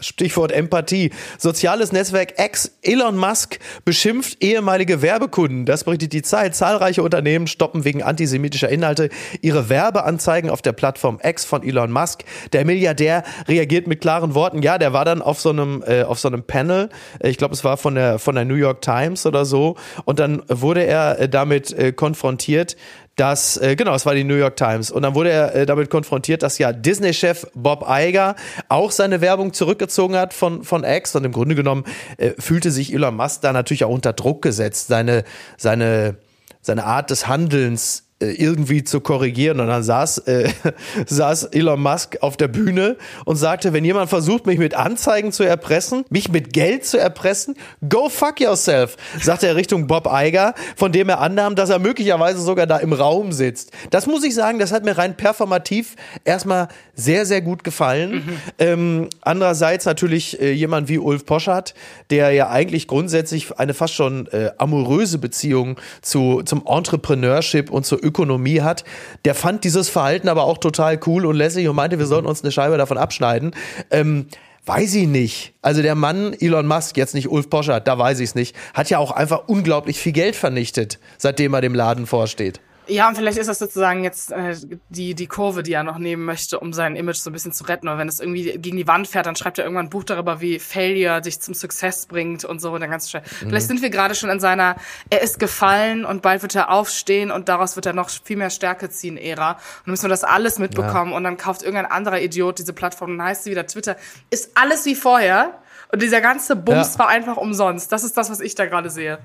[0.00, 1.10] Stichwort Empathie.
[1.38, 5.66] Soziales Netzwerk X Elon Musk beschimpft ehemalige Werbekunden.
[5.66, 6.54] Das berichtet die Zeit.
[6.54, 9.08] Zahlreiche Unternehmen stoppen wegen antisemitischer Inhalte
[9.40, 12.24] ihre Werbeanzeigen auf der Plattform X von Elon Musk.
[12.52, 14.62] Der Milliardär reagiert mit klaren Worten.
[14.62, 16.88] Ja, der war dann auf so einem äh, auf so einem Panel.
[17.20, 19.76] Ich glaube, es war von der von der New York Times oder so.
[20.04, 22.76] Und dann wurde er äh, damit äh, konfrontiert,
[23.16, 24.90] dass, äh, genau, es war die New York Times.
[24.90, 28.36] Und dann wurde er äh, damit konfrontiert, dass ja Disney-Chef Bob Iger
[28.68, 31.16] auch seine Werbung zurückgezogen hat von, von X.
[31.16, 31.84] Und im Grunde genommen
[32.18, 35.24] äh, fühlte sich Elon Musk da natürlich auch unter Druck gesetzt, seine,
[35.56, 36.16] seine,
[36.60, 39.60] seine Art des Handelns irgendwie zu korrigieren.
[39.60, 40.48] Und dann saß, äh,
[41.06, 45.42] saß Elon Musk auf der Bühne und sagte, wenn jemand versucht, mich mit Anzeigen zu
[45.42, 50.92] erpressen, mich mit Geld zu erpressen, go fuck yourself, sagte er Richtung Bob Iger, von
[50.92, 53.70] dem er annahm, dass er möglicherweise sogar da im Raum sitzt.
[53.90, 58.14] Das muss ich sagen, das hat mir rein performativ erstmal sehr, sehr gut gefallen.
[58.14, 58.38] Mhm.
[58.58, 61.74] Ähm, andererseits natürlich äh, jemand wie Ulf Poschardt,
[62.08, 68.05] der ja eigentlich grundsätzlich eine fast schon äh, amoröse Beziehung zu, zum Entrepreneurship und zur
[68.06, 68.84] Ökonomie hat.
[69.24, 72.42] Der fand dieses Verhalten aber auch total cool und lässig und meinte, wir sollten uns
[72.42, 73.52] eine Scheibe davon abschneiden.
[73.90, 74.26] Ähm,
[74.68, 75.54] Weiß ich nicht.
[75.62, 78.90] Also der Mann Elon Musk, jetzt nicht Ulf Poschert, da weiß ich es nicht, hat
[78.90, 82.60] ja auch einfach unglaublich viel Geld vernichtet, seitdem er dem Laden vorsteht.
[82.88, 84.54] Ja, und vielleicht ist das sozusagen jetzt äh,
[84.88, 87.64] die, die Kurve, die er noch nehmen möchte, um sein Image so ein bisschen zu
[87.64, 87.88] retten.
[87.88, 90.40] Und wenn es irgendwie gegen die Wand fährt, dann schreibt er irgendwann ein Buch darüber,
[90.40, 92.72] wie Failure dich zum Success bringt und so.
[92.72, 93.22] Und dann ganz schnell.
[93.22, 93.48] Mhm.
[93.48, 94.76] Vielleicht sind wir gerade schon in seiner,
[95.10, 98.50] er ist gefallen und bald wird er aufstehen und daraus wird er noch viel mehr
[98.50, 99.52] Stärke ziehen, Ära.
[99.52, 101.10] Und dann müssen wir das alles mitbekommen.
[101.10, 101.16] Ja.
[101.16, 103.96] Und dann kauft irgendein anderer Idiot diese Plattform und dann heißt sie wieder Twitter.
[104.30, 105.58] Ist alles wie vorher.
[105.90, 106.98] Und dieser ganze Bums ja.
[107.00, 107.90] war einfach umsonst.
[107.92, 109.18] Das ist das, was ich da gerade sehe.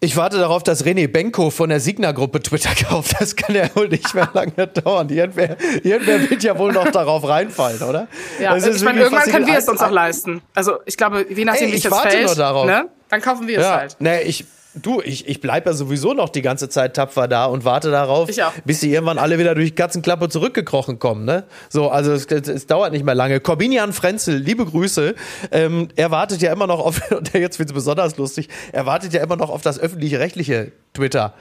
[0.00, 3.20] Ich warte darauf, dass René Benko von der Signa-Gruppe Twitter kauft.
[3.20, 5.08] Das kann ja wohl nicht mehr lange dauern.
[5.08, 8.06] Irgendwer, irgendwer wird ja wohl noch darauf reinfallen, oder?
[8.40, 10.40] Ja, das ich meine, irgendwann können wir es uns auch leisten.
[10.54, 13.96] Also ich glaube, je nachdem, wie es fällt, ne, dann kaufen wir es halt.
[13.98, 14.44] Nee, ich,
[14.82, 18.28] Du, ich, ich bleibe ja sowieso noch die ganze Zeit tapfer da und warte darauf,
[18.64, 21.24] bis sie irgendwann alle wieder durch Katzenklappe zurückgekrochen kommen.
[21.24, 21.44] Ne?
[21.68, 23.40] So, also es, es dauert nicht mehr lange.
[23.40, 25.14] Corbinian Frenzel, liebe Grüße.
[25.50, 29.12] Ähm, er wartet ja immer noch auf, und jetzt wird es besonders lustig, er wartet
[29.12, 31.34] ja immer noch auf das öffentlich-rechtliche Twitter.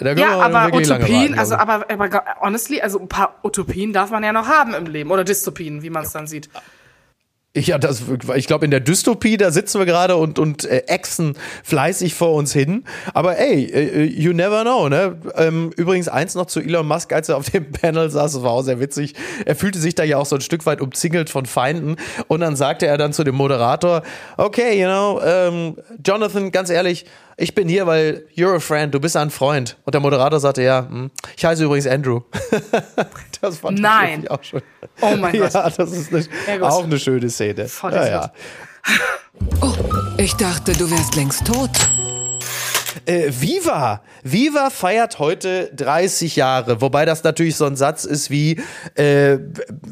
[0.00, 4.32] ja, aber Utopien, warten, also aber, aber honestly, also ein paar Utopien darf man ja
[4.32, 6.48] noch haben im Leben oder Dystopien, wie man es dann sieht.
[7.56, 8.04] Ja, das,
[8.36, 11.34] ich glaube, in der Dystopie, da sitzen wir gerade und, und äh, exen
[11.64, 12.84] fleißig vor uns hin.
[13.12, 15.16] Aber ey, äh, you never know, ne?
[15.34, 18.52] Ähm, übrigens eins noch zu Elon Musk, als er auf dem Panel saß, das war
[18.52, 19.14] auch sehr witzig.
[19.46, 21.96] Er fühlte sich da ja auch so ein Stück weit umzingelt von Feinden.
[22.28, 24.02] Und dann sagte er dann zu dem Moderator,
[24.36, 27.04] okay, you know, ähm, Jonathan, ganz ehrlich,
[27.40, 29.78] ich bin hier, weil you're a friend, du bist ein Freund.
[29.84, 32.20] Und der Moderator sagte, ja, hm, ich heiße übrigens Andrew.
[33.40, 34.24] das fand Nein.
[34.24, 34.60] ich auch schon.
[35.00, 35.54] Oh mein Gott.
[35.54, 37.66] Ja, das ist eine, auch eine schöne Szene.
[37.66, 38.32] Voll ja, ja.
[39.62, 39.72] Oh,
[40.18, 41.70] ich dachte, du wärst längst tot.
[43.06, 44.02] Äh, Viva!
[44.22, 48.60] Viva feiert heute 30 Jahre, wobei das natürlich so ein Satz ist wie,
[48.96, 49.38] äh,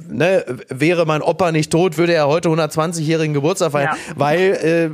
[0.09, 4.15] ne, wäre mein Opa nicht tot, würde er heute 120-jährigen Geburtstag feiern, ja.
[4.17, 4.91] weil, äh,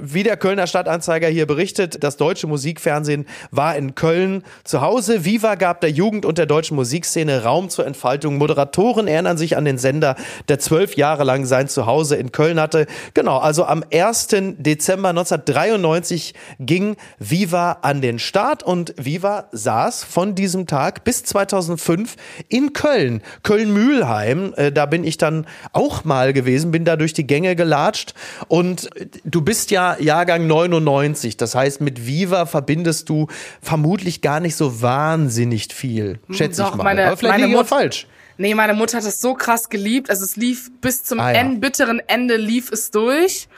[0.00, 5.24] wie der Kölner Stadtanzeiger hier berichtet, das deutsche Musikfernsehen war in Köln zu Hause.
[5.24, 8.38] Viva gab der Jugend und der deutschen Musikszene Raum zur Entfaltung.
[8.38, 10.16] Moderatoren erinnern sich an den Sender,
[10.48, 12.86] der zwölf Jahre lang sein Zuhause in Köln hatte.
[13.14, 14.28] Genau, also am 1.
[14.58, 21.24] Dezember 1993 ging Viva Viva an den Start und Viva saß von diesem Tag bis
[21.24, 22.16] 2005
[22.50, 24.52] in Köln, Köln-Mühlheim.
[24.56, 28.12] Äh, da bin ich dann auch mal gewesen, bin da durch die Gänge gelatscht
[28.48, 31.38] und äh, du bist ja Jahrgang 99.
[31.38, 33.28] Das heißt, mit Viva verbindest du
[33.62, 36.84] vermutlich gar nicht so wahnsinnig viel, schätze Doch, ich mal.
[36.84, 38.06] meine- Aber vielleicht liege ich auch falsch.
[38.40, 40.10] Nee, meine Mutter hat es so krass geliebt.
[40.10, 41.40] Also es lief bis zum Ah, ja.
[41.40, 43.48] end, bitteren Ende lief es durch.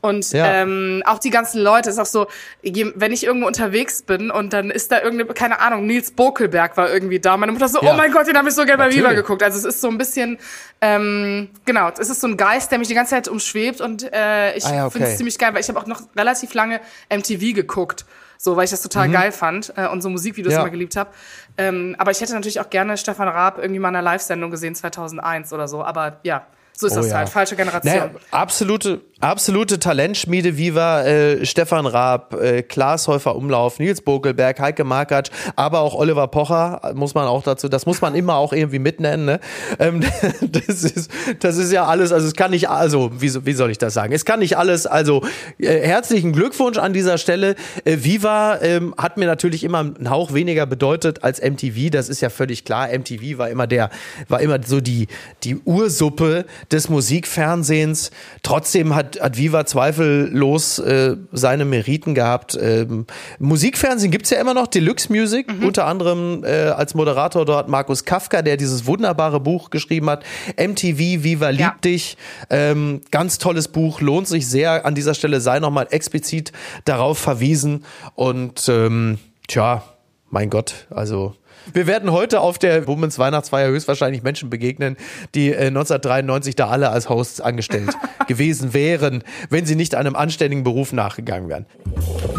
[0.00, 0.46] Und Ja.
[0.62, 2.28] ähm, auch die ganzen Leute, ist auch so,
[2.62, 6.88] wenn ich irgendwo unterwegs bin und dann ist da irgendeine, keine Ahnung, Nils Bokelberg war
[6.90, 7.36] irgendwie da.
[7.36, 7.92] Meine Mutter so, Ja.
[7.92, 9.42] oh mein Gott, den habe ich so gerne bei Viva geguckt.
[9.42, 10.38] Also es ist so ein bisschen,
[10.80, 14.56] ähm, genau, es ist so ein Geist, der mich die ganze Zeit umschwebt und äh,
[14.56, 14.92] ich Ah, ja, okay.
[14.92, 16.80] finde es ziemlich geil, weil ich habe auch noch relativ lange
[17.10, 18.04] MTV geguckt.
[18.40, 20.56] So, weil ich das total geil fand äh, und so Musikvideos Mhm.
[20.56, 20.60] Ja.
[20.60, 21.10] immer geliebt habe.
[21.56, 24.76] Ähm, aber ich hätte natürlich auch gerne Stefan Raab irgendwie mal in einer Live-Sendung gesehen,
[24.76, 25.82] 2001 oder so.
[25.82, 27.16] Aber ja, so ist Oh das ja.
[27.16, 27.28] halt.
[27.30, 27.92] Falsche Generation.
[27.92, 34.84] Naja, absolute, absolute Talentschmiede Viva, äh, Stefan Raab, äh, Klaas Häufer Umlauf, Nils Bokelberg, Heike
[34.84, 38.78] Markatsch, aber auch Oliver Pocher, muss man auch dazu, das muss man immer auch irgendwie
[38.78, 39.26] mitnennen.
[39.26, 39.40] Ne?
[39.80, 40.00] Ähm,
[40.40, 43.78] das, ist, das ist ja alles, also es kann nicht, also wie, wie soll ich
[43.78, 44.12] das sagen?
[44.12, 45.22] Es kann nicht alles, also
[45.58, 47.56] äh, herzlichen Glückwunsch an dieser Stelle.
[47.84, 52.20] Äh, Viva ähm, hat mir natürlich immer einen Hauch weniger bedeutet als MTV, das ist
[52.20, 52.88] ja völlig klar.
[52.96, 53.90] MTV war immer der,
[54.28, 55.08] war immer so die,
[55.42, 58.12] die Ursuppe des Musikfernsehens.
[58.44, 62.58] Trotzdem hat, hat Viva zweifellos äh, seine Meriten gehabt.
[62.60, 63.06] Ähm,
[63.38, 68.42] Musikfernsehen gibt's ja immer noch, Deluxe Music, unter anderem äh, als Moderator dort Markus Kafka,
[68.42, 70.24] der dieses wunderbare Buch geschrieben hat.
[70.56, 71.74] MTV, Viva liebt Ja.
[71.84, 72.16] dich.
[72.50, 74.84] Ähm, ganz tolles Buch, lohnt sich sehr.
[74.86, 76.52] An dieser Stelle sei nochmal explizit
[76.84, 77.84] darauf verwiesen.
[78.14, 79.82] Und ähm, tja,
[80.30, 81.34] mein Gott, also
[81.72, 84.96] wir werden heute auf der Womens Weihnachtsfeier höchstwahrscheinlich Menschen begegnen,
[85.34, 87.90] die äh, 1993 da alle als Hosts angestellt
[88.28, 91.66] gewesen wären, wenn sie nicht einem anständigen Beruf nachgegangen wären.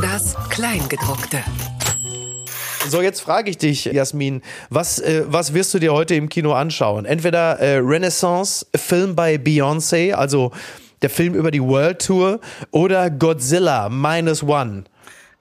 [0.01, 1.39] Das Kleingedruckte.
[2.87, 6.53] So, jetzt frage ich dich, Jasmin, was, äh, was wirst du dir heute im Kino
[6.53, 7.05] anschauen?
[7.05, 10.51] Entweder äh, Renaissance, Film bei Beyoncé, also
[11.01, 12.39] der Film über die World Tour,
[12.71, 14.85] oder Godzilla Minus One.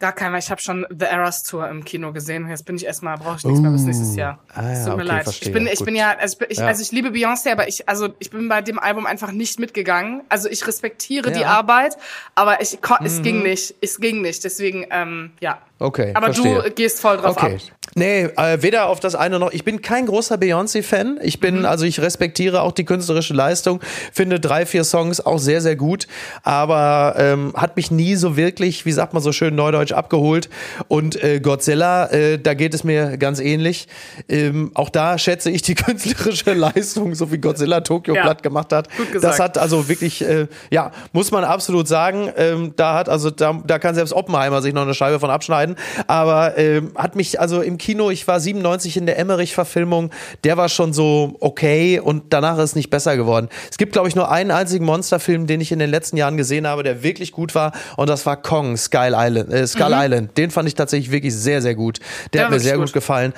[0.01, 2.49] Gar kein, weil ich habe schon The Eras Tour im Kino gesehen.
[2.49, 4.39] Jetzt bin ich erstmal, brauche ich nichts mehr bis nächstes Jahr.
[4.55, 5.23] Ah, ja, tut mir okay, leid.
[5.25, 5.49] verstehe.
[5.49, 5.87] Ich bin, ich Gut.
[5.87, 6.67] bin ja, also ich, ich, Ja.
[6.69, 10.23] also ich liebe Beyoncé, aber ich, also ich bin bei dem Album einfach nicht mitgegangen.
[10.29, 11.49] Also ich respektiere die Ja.
[11.49, 11.97] Arbeit,
[12.37, 14.45] aber ich, es ging nicht, es ging nicht.
[14.45, 15.59] Deswegen, ähm, ja.
[15.81, 16.63] Okay, Aber verstehe.
[16.63, 17.55] du gehst voll drauf Okay.
[17.55, 17.61] ab.
[17.95, 19.51] Nee, äh, weder auf das eine noch.
[19.53, 21.19] Ich bin kein großer Beyoncé-Fan.
[21.23, 21.41] Ich Mhm.
[21.41, 23.81] bin, also ich respektiere auch die künstlerische Leistung,
[24.13, 26.07] finde drei, vier Songs auch sehr, sehr gut,
[26.43, 30.49] aber ähm, hat mich nie so wirklich, wie sagt man so schön neudeutsch, abgeholt.
[30.89, 33.89] Und äh, Godzilla, äh, da geht es mir ganz ähnlich.
[34.29, 38.23] Ähm, auch da schätze ich die künstlerische Leistung, so wie Godzilla Tokio Ja.
[38.23, 38.89] platt gemacht hat.
[38.97, 39.25] Gut gesagt.
[39.35, 42.31] Das hat also wirklich, äh, ja, muss man absolut sagen.
[42.37, 45.68] Ähm, da hat also, da, da kann selbst Oppenheimer sich noch eine Scheibe von abschneiden.
[46.07, 50.11] Aber ähm, hat mich also im Kino, ich war 97 in der Emmerich-Verfilmung,
[50.45, 53.49] der war schon so okay und danach ist es nicht besser geworden.
[53.71, 56.67] Es gibt, glaube ich, nur einen einzigen Monsterfilm, den ich in den letzten Jahren gesehen
[56.67, 59.53] habe, der wirklich gut war und das war Kong, Skull Island.
[59.53, 60.37] Äh, Skull Island.
[60.39, 61.99] Den fand ich tatsächlich wirklich sehr, sehr gut.
[61.99, 62.31] Der Mhm.
[62.33, 62.93] Der hat mir sehr gut gut.
[62.95, 63.33] gefallen.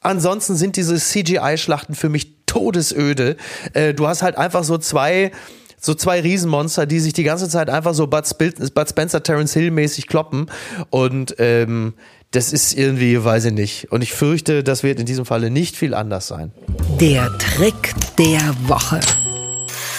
[0.00, 3.36] Ansonsten sind diese CGI-Schlachten für mich todesöde.
[3.72, 5.30] Äh, du hast halt einfach so zwei
[5.82, 10.06] so zwei Riesenmonster, die sich die ganze Zeit einfach so Bud, Spencer, Terence Hill mäßig
[10.06, 10.46] kloppen
[10.90, 11.94] und ähm,
[12.30, 13.92] das ist irgendwie, weiß ich nicht.
[13.92, 16.50] Und ich fürchte, das wird in diesem Falle nicht viel anders sein.
[16.98, 19.00] Der Trick der Woche.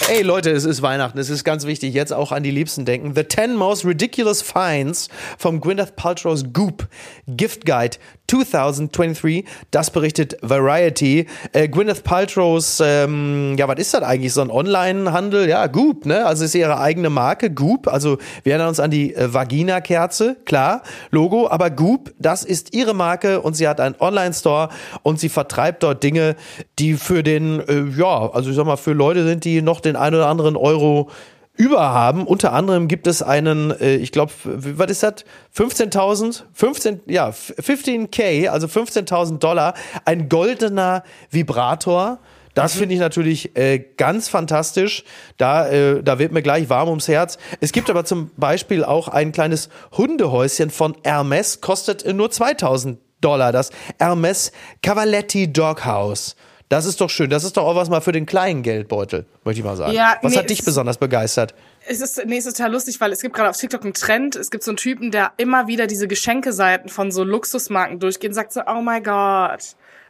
[0.10, 3.13] Ey Leute, es ist Weihnachten, es ist ganz wichtig, jetzt auch an die Liebsten denken.
[3.15, 6.88] The 10 Most Ridiculous Finds vom Gwyneth Paltrow's Goop
[7.28, 7.98] Gift Guide
[8.34, 11.28] 2023, das berichtet Variety.
[11.52, 14.34] Äh, Gwyneth Paltrow's, ähm, ja, was ist das eigentlich?
[14.34, 15.48] So ein Online-Handel?
[15.48, 16.26] Ja, Goop, ne?
[16.26, 17.88] Also ist ihre eigene Marke, Goop.
[17.88, 22.96] Also wir erinnern uns an die äh, Vagina-Kerze, klar, Logo, aber Goop, das ist ihre
[22.96, 24.69] Marke und sie hat einen Online-Store
[25.04, 26.36] und sie vertreibt dort Dinge,
[26.80, 29.96] die für den, äh, ja, also ich sag mal, für Leute sind, die noch den
[29.96, 31.12] ein oder anderen Euro
[31.56, 32.26] über haben.
[32.26, 35.26] Unter anderem gibt es einen, äh, ich glaube, was ist das?
[35.56, 42.20] 15.000, 15, ja, 15k, also 15.000 Dollar, ein goldener Vibrator.
[42.56, 45.04] Das finde ich natürlich äh, ganz fantastisch.
[45.38, 47.38] Da, äh, da wird mir gleich warm ums Herz.
[47.62, 53.00] Es gibt aber zum Beispiel auch ein kleines Hundehäuschen von Hermes, kostet äh, nur 2000
[53.22, 53.52] Dollar.
[53.52, 56.36] Das Hermes Cavaletti Doghouse.
[56.69, 57.30] Das ist doch schön.
[57.30, 59.93] Das ist doch auch was mal für den kleinen Geldbeutel, möchte ich mal sagen.
[59.93, 61.54] Ja, was nee, hat dich es- besonders begeistert?
[61.86, 64.36] Es ist, nee, es ist total lustig, weil es gibt gerade auf TikTok einen Trend.
[64.38, 68.36] Es gibt so einen Typen, der immer wieder diese Geschenkeseiten von so Luxusmarken durchgeht und
[68.36, 69.60] sagt so, oh my God,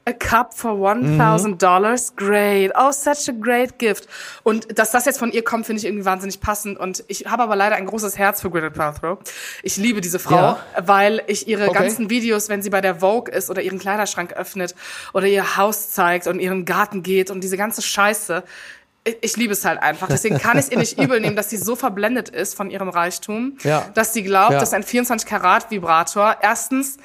[0.05, 2.15] A cup for $1000.
[2.17, 2.71] Great.
[2.77, 4.07] Oh, such a great gift.
[4.43, 6.77] Und dass das jetzt von ihr kommt, finde ich irgendwie wahnsinnig passend.
[6.77, 9.19] Und ich habe aber leider ein großes Herz für Gwyneth Paltrow.
[9.63, 10.59] Ich liebe diese Frau, Ja.
[10.85, 11.79] weil ich ihre Okay.
[11.79, 14.75] ganzen Videos, wenn sie bei der Vogue ist oder ihren Kleiderschrank öffnet
[15.13, 18.43] oder ihr Haus zeigt und ihren Garten geht und diese ganze Scheiße,
[19.21, 20.07] ich, liebe es halt einfach.
[20.07, 22.87] Deswegen kann ich es ihr nicht übel nehmen, dass sie so verblendet ist von ihrem
[22.89, 23.89] Reichtum, Ja.
[23.93, 24.59] dass sie glaubt, Ja.
[24.59, 26.97] dass ein 24 Karat Vibrator erstens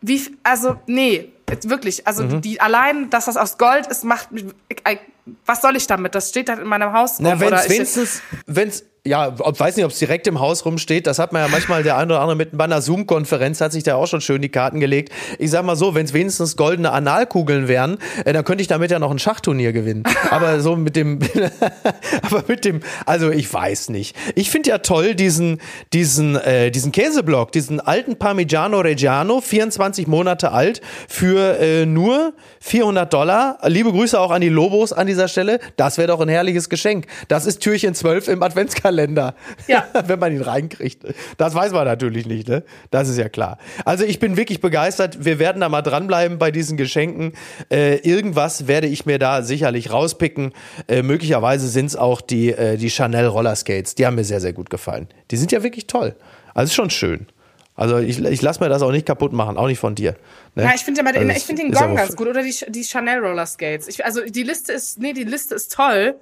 [0.00, 1.32] wie also nee,
[1.68, 2.40] wirklich, also Mhm.
[2.40, 4.98] die allein, dass das aus Gold ist, macht mich ich, ich,
[5.46, 6.14] was soll ich damit?
[6.14, 9.76] Das steht dann in meinem Haus Na, wenn oder es wenigstens, wenn's, ja, ob, weiß
[9.76, 12.20] nicht, ob es direkt im Haus rumsteht, das hat man ja manchmal der ein oder
[12.20, 15.12] andere mit bei einer Zoom-Konferenz hat sich da auch schon schön die Karten gelegt.
[15.38, 18.90] Ich sag mal so, wenn es wenigstens goldene Analkugeln wären, äh, dann könnte ich damit
[18.90, 20.04] ja noch ein Schachturnier gewinnen.
[20.30, 21.18] Aber so mit dem,
[22.22, 24.16] aber mit dem, also ich weiß nicht.
[24.34, 25.60] Ich finde ja toll diesen,
[25.92, 33.12] diesen, äh, diesen Käseblock, diesen alten Parmigiano Reggiano, 24 Monate alt, für äh, nur 400
[33.12, 33.58] Dollar.
[33.66, 35.60] Liebe Grüße auch an die Lobos an dieser Stelle.
[35.76, 37.06] Das wäre doch ein herrliches Geschenk.
[37.28, 38.93] Das ist Türchen 12 im Adventskalender.
[39.66, 39.86] Ja.
[40.06, 41.04] Wenn man ihn reinkriegt.
[41.36, 42.64] Das weiß man natürlich nicht, ne?
[42.90, 43.58] Das ist ja klar.
[43.84, 45.24] Also ich bin wirklich begeistert.
[45.24, 47.32] Wir werden da mal dranbleiben bei diesen Geschenken.
[47.70, 50.52] Äh, irgendwas werde ich mir da sicherlich rauspicken.
[50.88, 53.94] Äh, möglicherweise sind es auch die, äh, die Chanel Rollerskates.
[53.94, 55.08] Die haben mir sehr, sehr gut gefallen.
[55.30, 56.14] Die sind ja wirklich toll.
[56.54, 57.26] Also ist schon schön.
[57.76, 60.14] Also ich, ich lasse mir das auch nicht kaputt machen, auch nicht von dir.
[60.54, 60.62] Ne?
[60.62, 63.18] Ja, ich finde ja Also ich es den Gong ganz gut oder die, die Chanel
[63.18, 63.88] Roller Skates.
[63.88, 66.14] Ich, also die Liste ist, nee, die Liste ist toll,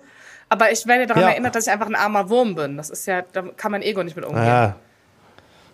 [0.53, 1.30] aber ich werde daran Ja.
[1.30, 2.76] erinnert, dass ich einfach ein armer Wurm bin.
[2.76, 4.44] Das ist ja, da kann mein Ego nicht mit umgehen.
[4.44, 4.76] Ja.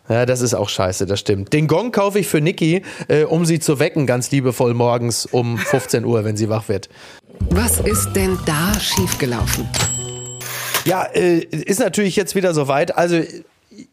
[0.08, 1.52] Ja, das ist auch scheiße, das stimmt.
[1.52, 5.58] Den Gong kaufe ich für Niki, äh, um sie zu wecken, ganz liebevoll morgens um
[5.58, 6.88] 15 Uhr, wenn sie wach wird.
[7.50, 9.68] Was ist denn da schiefgelaufen?
[10.86, 12.96] Ja, äh, ist natürlich jetzt wieder soweit.
[12.96, 13.20] Also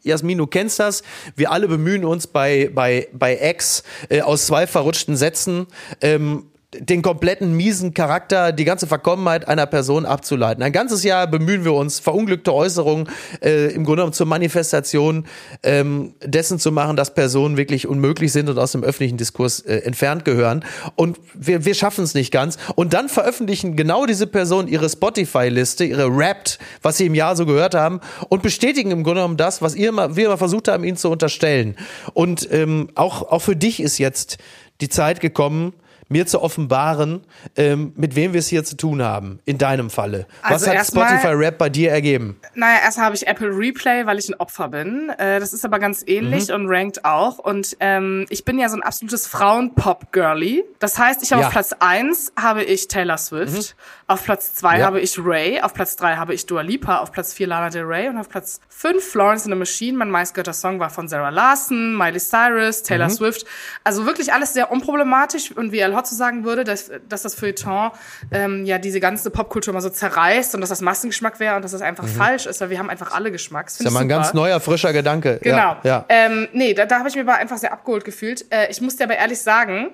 [0.02, 1.02] Jasmin, du kennst das.
[1.36, 5.66] Wir alle bemühen uns bei, bei, bei X äh, aus zwei verrutschten Sätzen
[6.00, 10.62] ähm, den kompletten miesen Charakter, die ganze Verkommenheit einer Person abzuleiten.
[10.62, 13.08] Ein ganzes Jahr bemühen wir uns, verunglückte Äußerungen
[13.40, 15.26] äh, im Grunde genommen zur Manifestation
[15.62, 19.78] ähm, dessen zu machen, dass Personen wirklich unmöglich sind und aus dem öffentlichen Diskurs äh,
[19.78, 20.64] entfernt gehören.
[20.96, 22.58] Und wir, wir schaffen es nicht ganz.
[22.74, 27.46] Und dann veröffentlichen genau diese Personen ihre Spotify-Liste, ihre Wrapped, was sie im Jahr so
[27.46, 30.82] gehört haben und bestätigen im Grunde genommen das, was ihr immer, wir immer versucht haben,
[30.82, 31.76] ihnen zu unterstellen.
[32.12, 34.38] Und ähm, auch, auch für dich ist jetzt
[34.80, 35.72] die Zeit gekommen,
[36.08, 37.24] mir zu offenbaren,
[37.56, 40.26] ähm, mit wem wir es hier zu tun haben, in deinem Falle.
[40.42, 42.40] Also Was hat Spotify Rap bei dir ergeben?
[42.54, 45.08] Naja, erstmal habe ich Apple Replay, weil ich ein Opfer bin.
[45.18, 46.54] Äh, das ist aber ganz ähnlich Mhm.
[46.54, 47.38] und rankt auch.
[47.38, 50.64] Und ähm, ich bin ja so ein absolutes Frauen-Pop-Girly.
[50.78, 51.48] Das heißt, ich habe Ja.
[51.48, 53.76] auf Platz eins habe ich Taylor Swift,
[54.06, 54.86] auf Platz zwei Ja.
[54.86, 57.84] habe ich Ray, auf Platz drei habe ich Dua Lipa, auf Platz vier Lana Del
[57.84, 59.96] Rey und auf Platz fünf Florence in the Machine.
[59.98, 62.86] Mein meistgehörter Song war von Sarah Larson, Miley Cyrus, Mhm.
[62.86, 63.44] Taylor Swift.
[63.84, 67.90] Also wirklich alles sehr unproblematisch und wie El Hotzo sagen würde, dass, dass das Feuilleton
[68.30, 71.72] ähm, ja diese ganze Popkultur mal so zerreißt und dass das Massengeschmack wäre und dass
[71.72, 73.66] das einfach falsch ist, weil wir haben einfach alle Geschmack.
[73.66, 73.86] Das Mhm.
[73.86, 75.38] Ist ja mal ein ganz neuer, frischer Gedanke.
[75.42, 75.56] Genau.
[75.56, 76.04] Ja, ja.
[76.08, 78.44] Ähm, nee, da, da habe ich mir aber einfach sehr abgeholt gefühlt.
[78.52, 79.90] Äh, ich muss dir aber ehrlich sagen,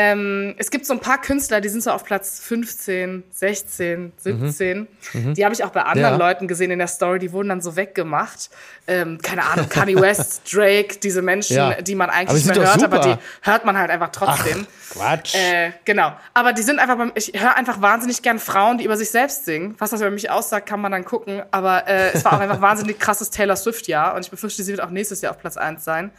[0.00, 4.86] ähm, es gibt so ein paar Künstler, die sind so auf Platz 15, 16, 17.
[5.34, 6.20] Die habe ich auch bei anderen Mhm.
[6.20, 6.28] Ja.
[6.28, 8.50] Leuten gesehen in der Story, die wurden dann so weggemacht.
[8.86, 11.82] Ähm, keine Ahnung, Kanye West, Drake, diese Menschen, Ja.
[11.82, 13.16] die man Aber eigentlich nicht mehr hört, aber super.
[13.42, 14.66] die hört man halt einfach trotzdem.
[14.90, 15.34] Quatsch.
[15.34, 16.12] Äh, genau.
[16.32, 19.44] Aber die sind einfach beim, ich höre einfach wahnsinnig gern Frauen, die über sich selbst
[19.46, 19.74] singen.
[19.78, 21.42] Was das über mich aussagt, kann man dann gucken.
[21.50, 24.80] Aber äh, es war auch einfach wahnsinnig krasses Taylor Swift-Jahr und ich befürchte, sie wird
[24.82, 26.10] auch nächstes Jahr auf Platz 1 sein.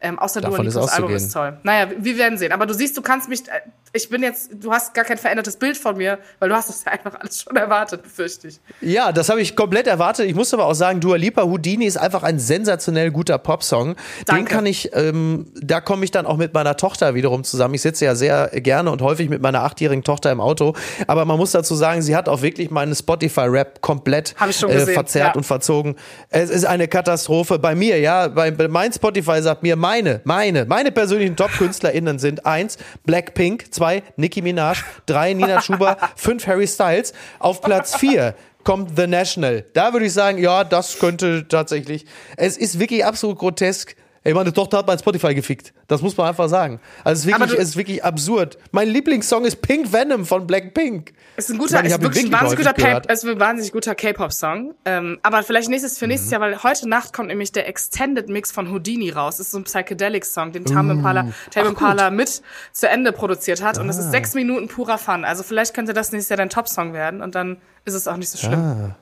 [0.00, 1.58] Ähm, außer Davon Dua ist Lipas Album ist toll.
[1.64, 2.52] Naja, wir werden sehen.
[2.52, 3.60] Aber du siehst, du kannst mich, äh,
[3.92, 6.84] ich bin jetzt, du hast gar kein verändertes Bild von mir, weil du hast das
[6.84, 8.60] ja einfach alles schon erwartet, befürchte ich.
[8.80, 10.26] Ja, das habe ich komplett erwartet.
[10.26, 13.94] Ich muss aber auch sagen, Dua Lipa Houdini ist einfach ein sensationell guter Popsong.
[13.94, 13.96] Den
[14.26, 14.54] Danke.
[14.54, 17.74] kann ich, ähm, da komme ich dann auch mit meiner Tochter wiederum zusammen.
[17.74, 20.74] Ich sitze ja sehr gerne und häufig mit meiner achtjährigen Tochter im Auto.
[21.08, 25.34] Aber man muss dazu sagen, sie hat auch wirklich meinen Spotify-Rap komplett äh, verzerrt ja.
[25.34, 25.96] und verzogen.
[26.28, 27.58] Es ist eine Katastrophe.
[27.58, 32.44] Bei mir, ja, bei, bei mein Spotify sagt mir, meine, meine, meine persönlichen Top-KünstlerInnen sind
[32.44, 32.76] eins,
[33.06, 37.14] Blackpink, zwei, Nicki Minaj, drei, Nina Schuber, fünf, Harry Styles.
[37.38, 38.34] Auf Platz vier
[38.64, 39.64] kommt The National.
[39.72, 42.04] Da würde ich sagen, ja, das könnte tatsächlich.
[42.36, 43.96] Es ist wirklich absolut grotesk.
[44.24, 45.72] Ey, meine Tochter hat mein Spotify gefickt.
[45.86, 46.80] Das muss man einfach sagen.
[47.04, 48.58] Also es ist wirklich, es ist wirklich absurd.
[48.72, 51.12] Mein Lieblingssong ist Pink Venom von Blackpink.
[51.36, 53.72] Ist ein guter, Ich meine, ich ist wirklich ein wahnsinnig guter, K- ist ein wahnsinnig
[53.72, 54.74] guter K-Pop-Song.
[54.84, 56.08] Ähm, aber vielleicht nächstes für Mhm.
[56.10, 59.36] nächstes Jahr, weil heute Nacht kommt nämlich der Extended Mix von Houdini raus.
[59.36, 62.42] Das ist so ein Psychedelic-Song, den Tame Impala, Tame Impala mit
[62.72, 63.78] zu Ende produziert hat.
[63.78, 64.00] Und das Ah.
[64.02, 65.24] ist sechs Minuten purer Fun.
[65.24, 68.28] Also vielleicht könnte das nächstes Jahr dein Top-Song werden und dann ist es auch nicht
[68.30, 68.94] so schlimm.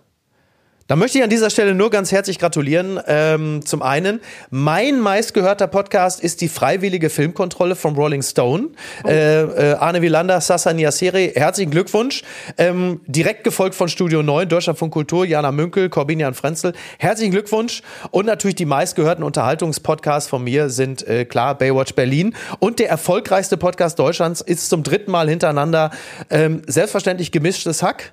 [0.89, 3.01] Da möchte ich an dieser Stelle nur ganz herzlich gratulieren.
[3.09, 4.21] Ähm, zum einen,
[4.51, 8.69] mein meistgehörter Podcast ist die freiwillige Filmkontrolle vom Rolling Stone.
[9.03, 9.09] Oh.
[9.09, 12.23] Äh, äh, Arne Wielander, Sasa Niaseri, herzlichen Glückwunsch.
[12.57, 16.73] Ähm, direkt gefolgt von Studio 9, Deutschland von Kultur, Jana Münkel, Corbinian Frenzel.
[16.99, 17.83] Herzlichen Glückwunsch.
[18.13, 22.37] Und natürlich die meistgehörten Unterhaltungspodcasts von mir sind äh, klar Baywatch Berlin.
[22.61, 25.91] Und der erfolgreichste Podcast Deutschlands ist zum dritten Mal hintereinander
[26.31, 28.13] ähm, selbstverständlich gemischtes Hack.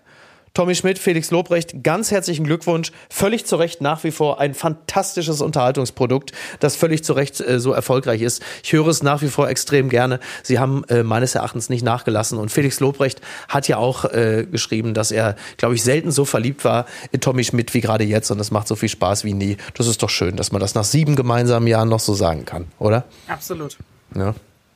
[0.55, 2.91] Tommy Schmidt, Felix Lobrecht, ganz herzlichen Glückwunsch.
[3.09, 7.71] Völlig zu Recht nach wie vor ein fantastisches Unterhaltungsprodukt, das völlig zu Recht äh, so
[7.71, 8.43] erfolgreich ist.
[8.61, 10.19] Ich höre es nach wie vor extrem gerne.
[10.43, 12.37] Sie haben äh, meines Erachtens nicht nachgelassen.
[12.37, 16.63] Und Felix Lobrecht hat ja auch äh, geschrieben, dass er, glaube ich, selten so verliebt
[16.65, 18.29] war in Tommy Schmidt wie gerade jetzt.
[18.29, 19.57] Und es macht so viel Spaß wie nie.
[19.73, 22.67] Das ist doch schön, dass man das nach sieben gemeinsamen Jahren noch so sagen kann,
[22.77, 23.05] oder?
[23.27, 23.79] Absolut.
[24.15, 24.35] Ja.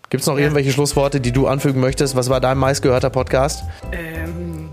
[0.09, 0.45] Gibt es noch ja.
[0.45, 2.15] irgendwelche Schlussworte, die du anfügen möchtest?
[2.15, 3.63] Was war dein meistgehörter Podcast?
[3.91, 4.66] Ähm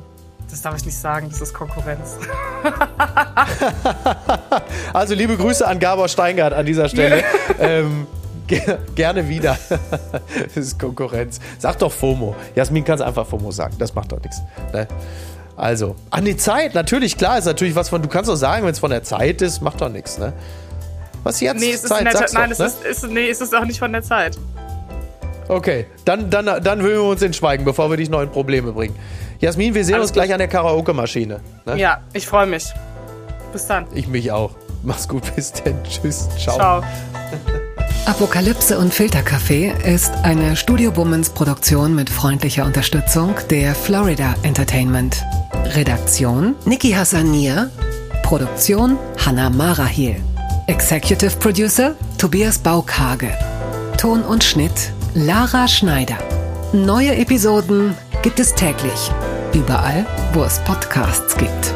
[0.55, 2.17] das darf ich nicht sagen, das ist Konkurrenz.
[4.93, 7.25] also liebe Grüße an Gabor Steingart an dieser Stelle.
[7.59, 8.07] ähm,
[8.95, 9.59] gerne wieder.
[10.45, 11.41] das ist Konkurrenz.
[11.59, 12.37] Sag doch FOMO.
[12.55, 13.75] Jasmin kann es einfach FOMO sagen.
[13.81, 14.43] Das macht doch nichts.
[14.73, 14.87] Ne?
[15.57, 18.71] Also, an die Zeit, natürlich, klar, ist natürlich was von, du kannst doch sagen, wenn
[18.71, 20.35] es von der Zeit ist, macht doch nichts, ne?
[21.25, 21.59] Was jetzt?
[21.59, 22.89] Nee, es ist Zeit, Sag's nein, doch, es, ne?
[22.89, 24.39] ist, ist, nee, es ist auch nicht von der Zeit.
[25.49, 28.73] Okay, dann, dann, dann hüllen wir uns in Schweigen, bevor wir dich noch in Probleme
[28.73, 28.95] bringen.
[29.41, 31.41] Jasmin, wir sehen Alles uns gleich an der Karaoke-Maschine.
[31.67, 31.79] Ne?
[31.79, 32.73] Ja, ich freue mich.
[33.53, 33.87] Bis dann.
[33.95, 34.53] Ich mich auch.
[34.83, 35.77] Mach's gut, bis denn.
[35.85, 36.29] Tschüss.
[36.39, 36.57] Ciao.
[36.57, 36.83] Ciao.
[38.07, 45.23] Apokalypse und Filterkaffee ist eine Studio Bummens Produktion mit freundlicher Unterstützung der Florida Entertainment.
[45.75, 47.71] Redaktion Niki Hassanier.
[48.23, 50.17] Produktion Hannah Marahil.
[50.67, 53.31] Executive Producer Tobias Baukage.
[53.97, 56.19] Ton und Schnitt Lara Schneider.
[56.73, 59.13] Neue Episoden gibt es täglich.
[59.53, 61.74] Überall, wo es Podcasts gibt.